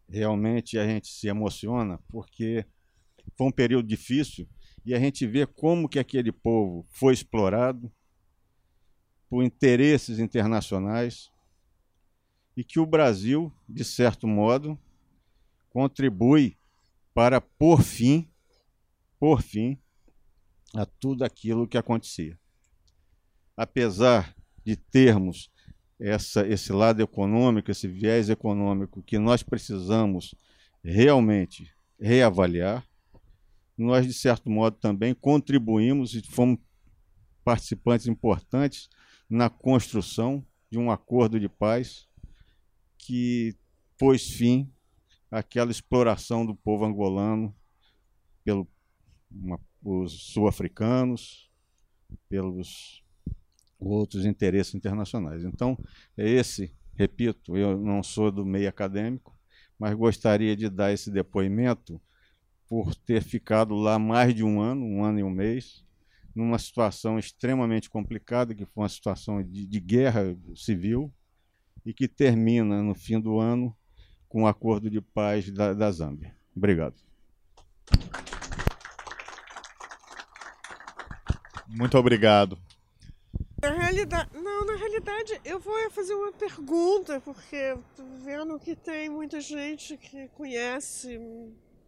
[0.10, 2.66] realmente a gente se emociona porque
[3.36, 4.48] foi um período difícil
[4.86, 7.92] e a gente vê como que aquele povo foi explorado
[9.30, 11.30] por interesses internacionais
[12.56, 14.80] e que o Brasil, de certo modo,
[15.70, 16.58] contribui
[17.14, 18.28] para por fim,
[19.20, 19.80] por fim,
[20.76, 22.38] a tudo aquilo que acontecia.
[23.56, 25.50] Apesar de termos
[26.00, 30.36] essa, esse lado econômico, esse viés econômico que nós precisamos
[30.84, 32.88] realmente reavaliar.
[33.78, 36.60] Nós, de certo modo, também contribuímos e fomos
[37.44, 38.90] participantes importantes
[39.30, 42.08] na construção de um acordo de paz
[42.98, 43.56] que
[43.98, 44.72] pôs fim
[45.32, 47.56] àquela exploração do povo angolano
[49.82, 51.50] pelos sul-africanos,
[52.30, 53.04] pelos
[53.80, 55.44] outros interesses internacionais.
[55.44, 55.78] Então,
[56.18, 59.38] é esse, repito, eu não sou do meio acadêmico,
[59.78, 62.02] mas gostaria de dar esse depoimento
[62.68, 65.86] por ter ficado lá mais de um ano, um ano e um mês,
[66.36, 71.12] numa situação extremamente complicada, que foi uma situação de, de guerra civil,
[71.86, 73.74] e que termina no fim do ano
[74.28, 76.36] com o um acordo de paz da, da Zâmbia.
[76.54, 76.96] Obrigado.
[81.68, 82.58] Muito obrigado.
[83.62, 89.10] Na realidade, não, na realidade eu vou fazer uma pergunta, porque tô vendo que tem
[89.10, 91.20] muita gente que conhece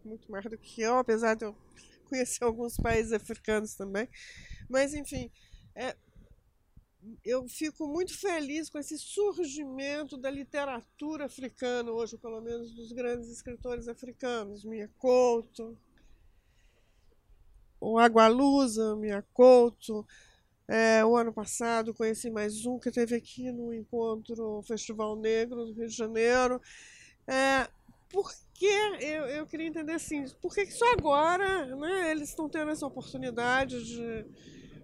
[0.04, 1.56] muito mais do que eu, apesar de eu
[2.08, 4.08] conhecer alguns países africanos também.
[4.68, 5.30] Mas enfim,
[5.74, 5.96] é,
[7.24, 13.30] eu fico muito feliz com esse surgimento da literatura africana hoje, pelo menos dos grandes
[13.30, 15.78] escritores africanos, Minha Couto,
[17.80, 20.06] o Agualusa, Minha Couto,
[20.68, 25.72] é, o ano passado conheci mais um que teve aqui no encontro Festival Negro do
[25.72, 26.60] Rio de Janeiro.
[27.26, 27.66] É,
[28.08, 32.70] por que eu, eu queria entender assim, por que só agora né, eles estão tendo
[32.70, 34.24] essa oportunidade de,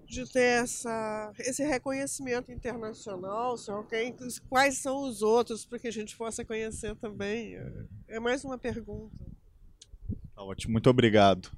[0.07, 3.57] de ter essa, esse reconhecimento internacional?
[3.57, 4.17] Se alguém,
[4.49, 7.55] quais são os outros para que a gente possa conhecer também?
[7.55, 9.25] É, é mais uma pergunta.
[10.35, 11.51] Tá ótimo, muito obrigado.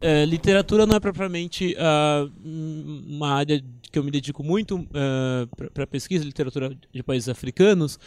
[0.00, 3.62] É, literatura não é propriamente uh, uma área
[3.92, 7.98] que eu me dedico muito uh, para pesquisa, literatura de países africanos,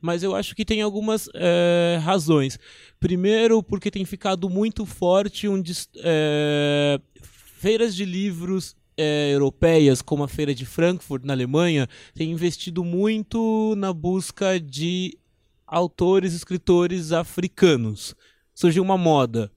[0.00, 2.58] mas eu acho que tem algumas uh, razões.
[3.00, 5.60] Primeiro, porque tem ficado muito forte um,
[5.96, 7.00] é,
[7.58, 13.74] feiras de livros é, europeias, como a Feira de Frankfurt, na Alemanha, têm investido muito
[13.76, 15.18] na busca de
[15.66, 18.14] autores, escritores africanos.
[18.54, 19.50] Surgiu uma moda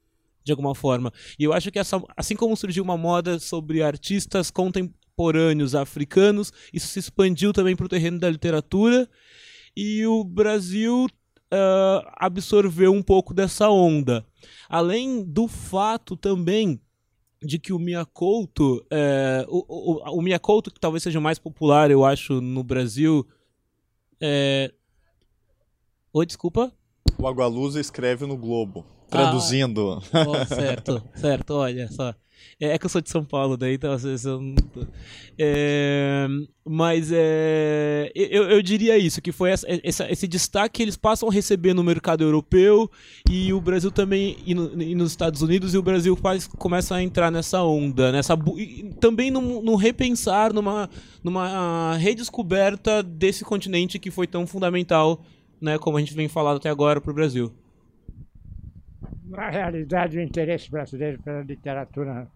[0.44, 1.12] de alguma forma.
[1.40, 6.88] E eu acho que essa, assim como surgiu uma moda sobre artistas contemporâneos africanos, isso
[6.88, 9.10] se expandiu também para o terreno da literatura.
[9.76, 14.26] E o Brasil uh, absorver um pouco dessa onda.
[14.70, 16.80] Além do fato também
[17.42, 21.92] de que o Miyakoto, é, o, o, o Miyakoto que talvez seja o mais popular,
[21.92, 23.28] eu acho, no Brasil.
[24.22, 24.72] É...
[26.14, 26.72] Oi, desculpa?
[27.18, 30.02] O Agualusa escreve no Globo, traduzindo.
[30.12, 32.14] Ah, oh, certo, certo, olha só.
[32.60, 34.56] É, é, que eu sou de São Paulo, daí então às vezes eu não.
[35.38, 36.28] É,
[36.66, 41.28] mas é, eu, eu diria isso, que foi essa, essa, esse destaque que eles passam
[41.28, 42.90] a receber no mercado europeu
[43.30, 46.96] e o Brasil também, e, no, e nos Estados Unidos, e o Brasil faz, começa
[46.96, 48.38] a entrar nessa onda, nessa,
[49.00, 50.90] também no repensar, numa,
[51.24, 55.22] numa redescoberta desse continente que foi tão fundamental,
[55.60, 57.52] né, como a gente vem falando até agora, para o Brasil.
[59.34, 62.28] Na realidade, o interesse brasileiro pela literatura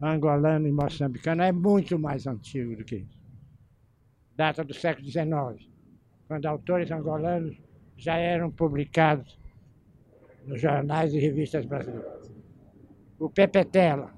[0.00, 3.18] angolana e moçambicana é muito mais antigo do que isso.
[4.34, 5.68] Data do século XIX,
[6.26, 7.54] quando autores angolanos
[7.98, 9.38] já eram publicados
[10.46, 12.30] nos jornais e revistas brasileiras.
[13.18, 14.10] O Pepetela,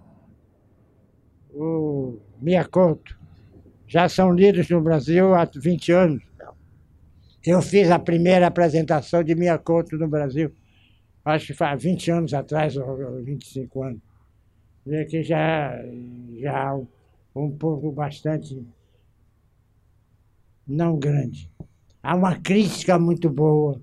[1.53, 3.19] o Miyakoto,
[3.89, 6.23] já são lidos no Brasil há 20 anos.
[7.45, 10.53] Eu fiz a primeira apresentação de Miyakoto no Brasil
[11.25, 14.01] acho que faz 20 anos atrás, ou 25 anos.
[15.09, 15.75] Que já,
[16.39, 16.75] já
[17.35, 18.67] um pouco bastante
[20.67, 21.51] não grande.
[22.03, 23.81] Há uma crítica muito boa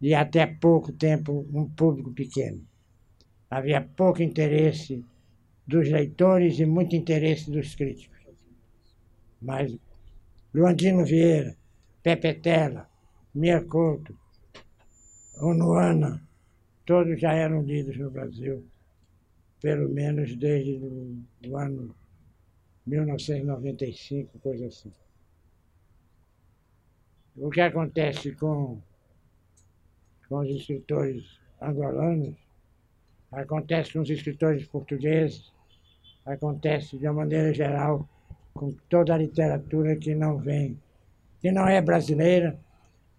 [0.00, 2.62] e até pouco tempo um público pequeno.
[3.50, 5.04] Havia pouco interesse
[5.66, 8.16] dos leitores e muito interesse dos críticos.
[9.40, 9.76] Mas
[10.54, 11.56] Luandino Vieira,
[12.02, 12.88] Pepe Tela,
[13.34, 14.16] Mia Couto,
[15.38, 16.25] Onuana,
[16.86, 18.64] todos já eram lidos no Brasil,
[19.60, 20.80] pelo menos desde
[21.48, 21.94] o ano
[22.86, 24.92] 1995, coisa assim.
[27.36, 28.80] O que acontece com,
[30.28, 32.36] com os escritores angolanos,
[33.32, 35.52] acontece com os escritores portugueses,
[36.24, 38.08] acontece de uma maneira geral
[38.54, 40.80] com toda a literatura que não vem,
[41.40, 42.58] que não é brasileira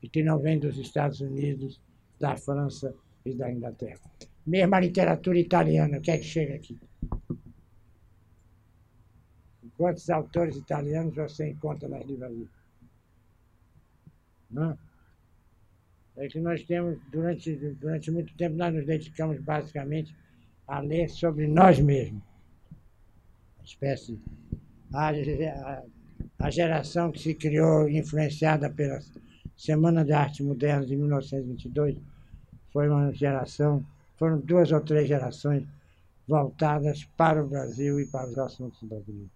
[0.01, 1.79] e que não vem dos Estados Unidos,
[2.19, 2.95] da França
[3.27, 3.99] e da Inglaterra.
[4.45, 6.79] Mesmo a literatura italiana, o que é que chega aqui?
[9.77, 12.49] Quantos autores italianos você encontra nas livrarias?
[14.49, 14.77] Não?
[16.15, 20.15] É que nós temos, durante, durante muito tempo, nós nos dedicamos basicamente
[20.67, 22.23] a ler sobre nós mesmos.
[23.57, 24.19] Uma espécie.
[24.93, 25.83] A, a,
[26.39, 28.99] a geração que se criou, influenciada pela
[29.55, 31.97] Semana de Arte Moderna de 1922,
[32.77, 33.83] foi uma geração,
[34.19, 35.63] foram duas ou três gerações
[36.27, 39.31] voltadas para o Brasil e para os assuntos brasileiros.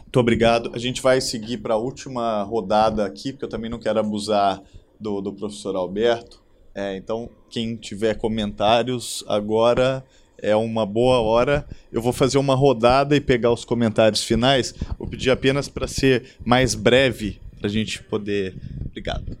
[0.00, 0.70] Muito obrigado.
[0.72, 4.62] A gente vai seguir para a última rodada aqui, porque eu também não quero abusar
[4.98, 6.42] do, do professor Alberto.
[6.74, 10.02] É, então, quem tiver comentários agora
[10.38, 11.68] é uma boa hora.
[11.92, 14.72] Eu vou fazer uma rodada e pegar os comentários finais.
[14.98, 18.56] Vou pedir apenas para ser mais breve, para a gente poder.
[18.86, 19.36] Obrigado.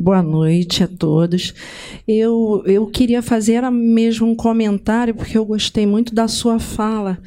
[0.00, 1.52] Boa noite a todos.
[2.06, 7.18] Eu, eu queria fazer mesmo um comentário, porque eu gostei muito da sua fala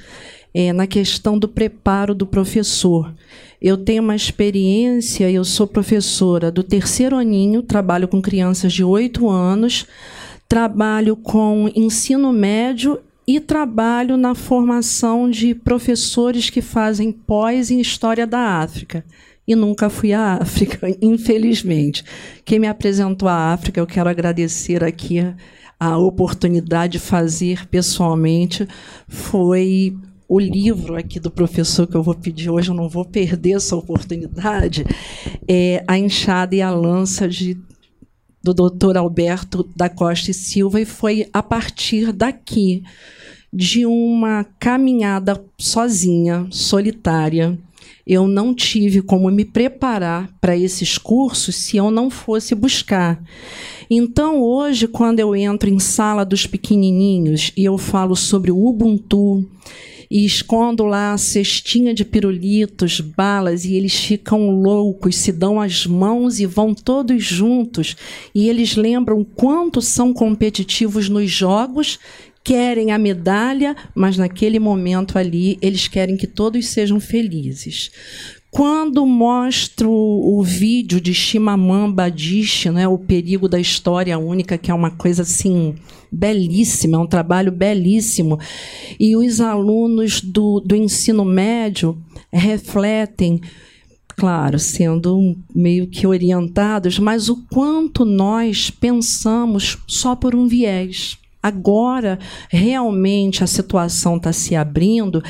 [0.54, 3.14] é, na questão do preparo do professor.
[3.62, 9.30] Eu tenho uma experiência, eu sou professora do terceiro aninho, trabalho com crianças de oito
[9.30, 9.86] anos,
[10.48, 18.26] trabalho com ensino médio e trabalho na formação de professores que fazem pós em História
[18.26, 19.04] da África
[19.48, 22.04] e nunca fui à África, infelizmente.
[22.46, 25.20] Quem me apresentou à África, eu quero agradecer aqui
[25.80, 28.68] a oportunidade de fazer pessoalmente,
[29.08, 29.98] foi
[30.30, 33.76] o livro aqui do professor que eu vou pedir hoje, eu não vou perder essa
[33.76, 34.86] oportunidade,
[35.48, 37.58] é A Enxada e a Lança de
[38.44, 38.98] do Dr.
[38.98, 42.84] Alberto da Costa e Silva e foi a partir daqui
[43.54, 47.58] de uma caminhada sozinha, solitária,
[48.06, 53.22] eu não tive como me preparar para esses cursos se eu não fosse buscar.
[53.90, 59.46] Então, hoje, quando eu entro em sala dos pequenininhos e eu falo sobre o Ubuntu,
[60.12, 65.88] e escondo lá a cestinha de pirulitos, balas, e eles ficam loucos, se dão as
[65.88, 67.96] mãos e vão todos juntos.
[68.36, 71.98] E eles lembram quanto são competitivos nos jogos
[72.44, 77.92] querem a medalha, mas naquele momento ali eles querem que todos sejam felizes.
[78.52, 84.74] Quando mostro o vídeo de Chimamanda Adichie, né, o perigo da história única, que é
[84.74, 85.76] uma coisa assim
[86.12, 88.38] belíssima, é um trabalho belíssimo,
[89.00, 91.98] e os alunos do, do ensino médio
[92.30, 93.40] refletem
[94.18, 101.18] claro, sendo meio que orientados, mas o quanto nós pensamos só por um viés.
[101.42, 102.20] Agora,
[102.50, 105.24] realmente, a situação está se abrindo.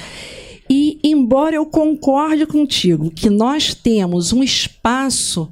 [0.70, 5.50] E, embora eu concorde contigo que nós temos um espaço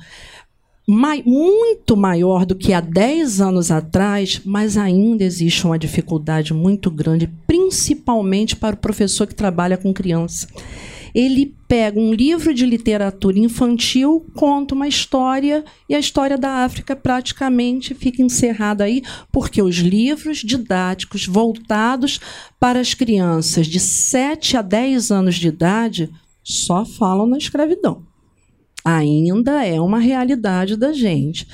[0.88, 6.90] mai, muito maior do que há 10 anos atrás, mas ainda existe uma dificuldade muito
[6.90, 10.48] grande, principalmente para o professor que trabalha com criança
[11.14, 16.96] ele pega um livro de literatura infantil, conta uma história e a história da África
[16.96, 22.20] praticamente fica encerrada aí, porque os livros didáticos voltados
[22.60, 26.10] para as crianças de 7 a 10 anos de idade
[26.44, 28.04] só falam na escravidão.
[28.84, 31.48] Ainda é uma realidade da gente.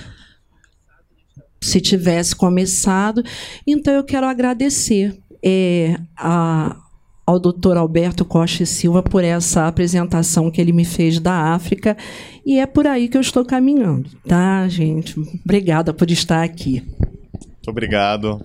[1.61, 3.23] Se tivesse começado,
[3.65, 6.77] então eu quero agradecer é, a,
[7.25, 7.77] ao Dr.
[7.77, 11.97] Alberto Costa e Silva por essa apresentação que ele me fez da África
[12.45, 15.19] e é por aí que eu estou caminhando, tá, gente?
[15.43, 16.83] Obrigada por estar aqui.
[17.39, 18.39] Muito obrigado.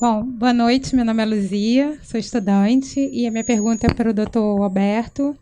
[0.00, 0.96] Bom, boa noite.
[0.96, 4.38] Meu nome é Luzia, sou estudante e a minha pergunta é para o Dr.
[4.60, 5.36] Alberto.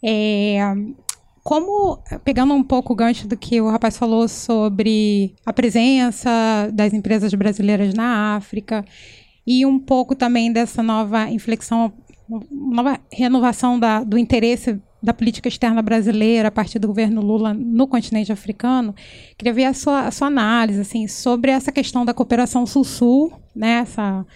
[0.00, 0.60] É,
[1.48, 6.92] como, pegando um pouco o gancho do que o rapaz falou sobre a presença das
[6.92, 8.84] empresas brasileiras na África
[9.46, 11.90] e um pouco também dessa nova inflexão,
[12.50, 17.88] nova renovação da, do interesse da política externa brasileira a partir do governo Lula no
[17.88, 18.94] continente africano,
[19.38, 23.78] queria ver a sua, a sua análise assim, sobre essa questão da cooperação sul-sul, né,
[23.78, 24.26] essa,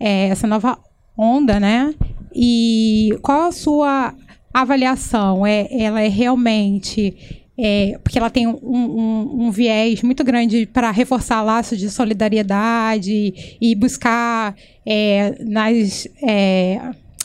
[0.00, 0.78] é, essa nova
[1.14, 1.94] onda, né,
[2.34, 4.14] e qual a sua
[4.54, 10.66] avaliação é, ela é realmente é, porque ela tem um, um, um viés muito grande
[10.66, 16.80] para reforçar laços de solidariedade e buscar é, nas é,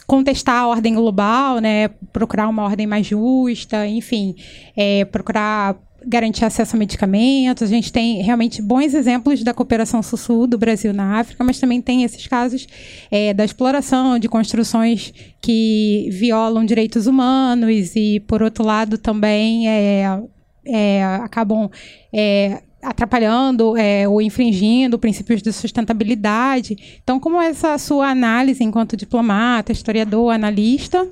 [0.05, 4.35] contestar a ordem global, né, procurar uma ordem mais justa, enfim,
[4.75, 7.63] é, procurar garantir acesso a medicamentos.
[7.63, 11.81] A gente tem realmente bons exemplos da cooperação sul-sul do Brasil na África, mas também
[11.81, 12.67] tem esses casos
[13.11, 20.21] é, da exploração de construções que violam direitos humanos e, por outro lado, também é,
[20.65, 21.69] é, acabam
[22.13, 26.99] é, atrapalhando é, ou infringindo princípios de sustentabilidade.
[27.03, 31.07] Então, como é essa sua análise enquanto diplomata, historiador, analista,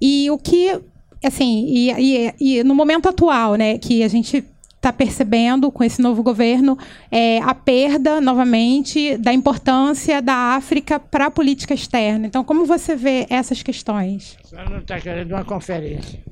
[0.00, 0.80] e o que
[1.26, 4.44] assim, e, e, e, no momento atual, né, que a gente
[4.78, 6.78] está percebendo com esse novo governo
[7.10, 12.26] é, a perda, novamente, da importância da África para a política externa.
[12.26, 14.38] Então, como você vê essas questões?
[14.44, 16.22] Senhora não está querendo uma conferência.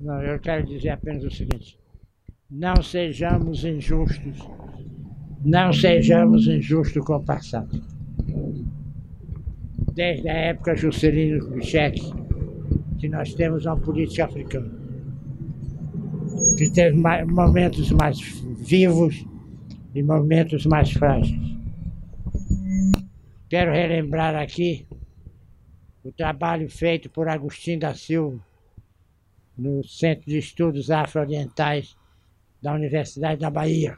[0.00, 0.14] Não.
[0.14, 1.78] não, eu quero dizer apenas o seguinte:
[2.50, 4.38] não sejamos injustos.
[5.44, 7.80] Não sejamos injustos com o passado
[9.94, 12.00] desde a época Juscelino Kubitschek,
[12.98, 14.70] que nós temos uma política africana,
[16.58, 18.20] que teve momentos mais
[18.58, 19.24] vivos
[19.94, 21.56] e momentos mais frágeis.
[23.48, 24.86] Quero relembrar aqui
[26.02, 28.40] o trabalho feito por Agostinho da Silva
[29.56, 31.96] no Centro de Estudos Afro-Orientais
[32.62, 33.96] da Universidade da Bahia.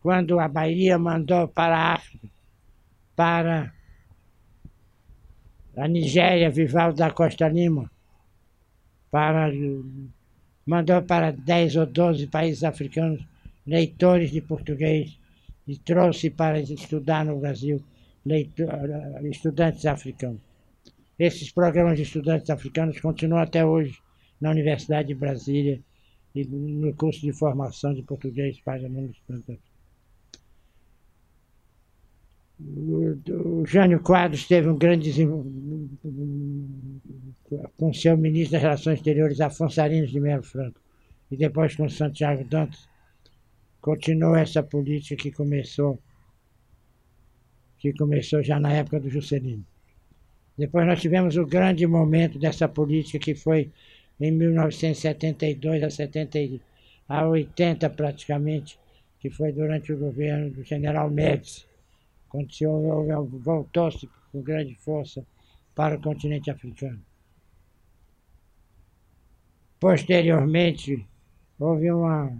[0.00, 2.28] Quando a Bahia mandou para a África
[3.14, 3.72] para
[5.76, 7.90] a Nigéria, Vivaldo da Costa Lima,
[9.10, 9.50] para,
[10.66, 13.24] mandou para 10 ou 12 países africanos
[13.66, 15.18] leitores de português
[15.66, 17.82] e trouxe para estudar no Brasil
[18.24, 18.68] leitor,
[19.24, 20.40] estudantes africanos.
[21.18, 23.98] Esses programas de estudantes africanos continuam até hoje
[24.40, 25.80] na Universidade de Brasília
[26.34, 29.73] e no curso de formação de português para estudantes africanos.
[32.60, 35.10] O, Jânio Quadros teve um grande
[37.76, 40.80] com seu ministro das Relações Exteriores, Afonso Arinos de Melo Franco,
[41.30, 42.88] e depois com Santiago Dantas,
[43.80, 45.98] continuou essa política que começou
[47.78, 49.64] que começou já na época do Juscelino.
[50.56, 53.70] Depois nós tivemos o grande momento dessa política que foi
[54.18, 56.38] em 1972 a 70
[57.08, 58.78] a 80 praticamente,
[59.18, 61.66] que foi durante o governo do general Médici
[62.50, 65.24] senhor voltou-se com grande força
[65.74, 67.00] para o continente africano.
[69.78, 71.06] Posteriormente,
[71.58, 72.32] houve uma,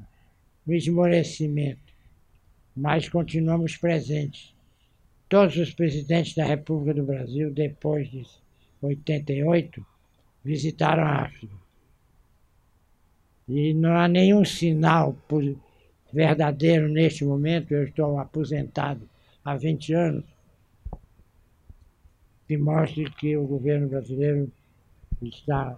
[0.66, 1.92] um esmorecimento,
[2.74, 4.52] mas continuamos presentes.
[5.28, 8.24] Todos os presidentes da República do Brasil, depois de
[8.82, 9.84] 88,
[10.42, 11.54] visitaram a África.
[13.48, 15.16] E não há nenhum sinal
[16.12, 19.08] verdadeiro neste momento, eu estou aposentado
[19.44, 20.24] há 20 anos,
[22.48, 24.50] que mostre que o governo brasileiro
[25.22, 25.76] está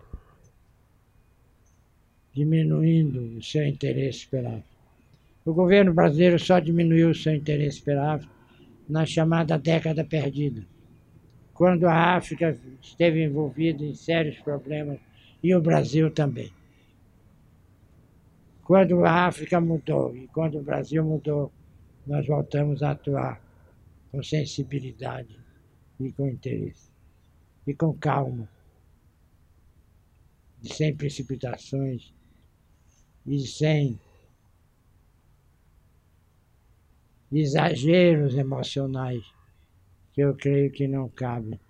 [2.32, 4.64] diminuindo o seu interesse África.
[5.44, 7.82] O governo brasileiro só diminuiu o seu interesse
[8.14, 8.32] África
[8.88, 10.62] na chamada década perdida,
[11.55, 14.98] quando a África esteve envolvida em sérios problemas
[15.43, 16.52] e o Brasil também.
[18.64, 21.52] Quando a África mudou e quando o Brasil mudou,
[22.06, 23.45] nós voltamos a atuar
[24.16, 25.38] com sensibilidade
[26.01, 26.90] e com interesse
[27.66, 28.48] e com calma,
[30.62, 32.14] e sem precipitações
[33.26, 34.01] e sem
[37.30, 39.22] exageros emocionais
[40.14, 41.60] que eu creio que não cabem.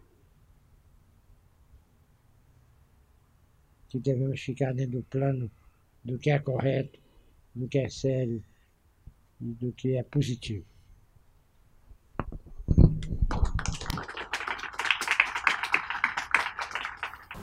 [3.88, 5.50] Que devemos ficar dentro do plano
[6.04, 7.00] do que é correto,
[7.52, 8.40] do que é sério
[9.40, 10.75] e do que é positivo.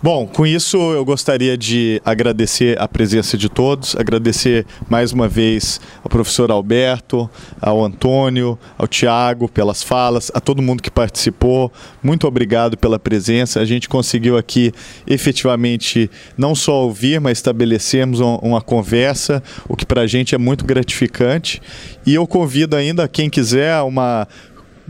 [0.03, 5.80] Bom, com isso eu gostaria de agradecer a presença de todos, agradecer mais uma vez
[6.03, 7.30] ao professor Alberto,
[7.61, 11.71] ao Antônio, ao Tiago pelas falas, a todo mundo que participou.
[12.03, 13.61] Muito obrigado pela presença.
[13.61, 14.73] A gente conseguiu aqui
[15.07, 20.65] efetivamente não só ouvir, mas estabelecermos uma conversa, o que para a gente é muito
[20.65, 21.61] gratificante.
[22.05, 24.27] E eu convido ainda quem quiser uma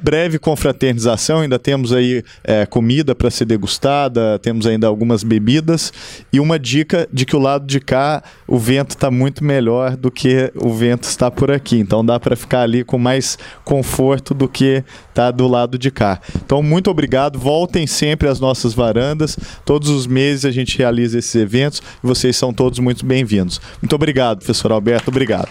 [0.04, 5.94] breve confraternização, ainda temos aí é, comida para ser degustada, temos ainda algumas bebidas.
[6.32, 10.12] E uma dica de que o lado de cá o vento está muito melhor do
[10.12, 14.50] que o vento está por aqui, então dá para ficar ali com mais conforto do
[14.50, 16.20] que tá do lado de cá.
[16.36, 21.34] Então muito obrigado, voltem sempre às nossas varandas, todos os meses a gente realiza esses
[21.36, 21.82] eventos.
[22.04, 23.62] E vocês são todos muito bem-vindos.
[23.82, 25.50] Muito obrigado, professor Alberto, obrigado.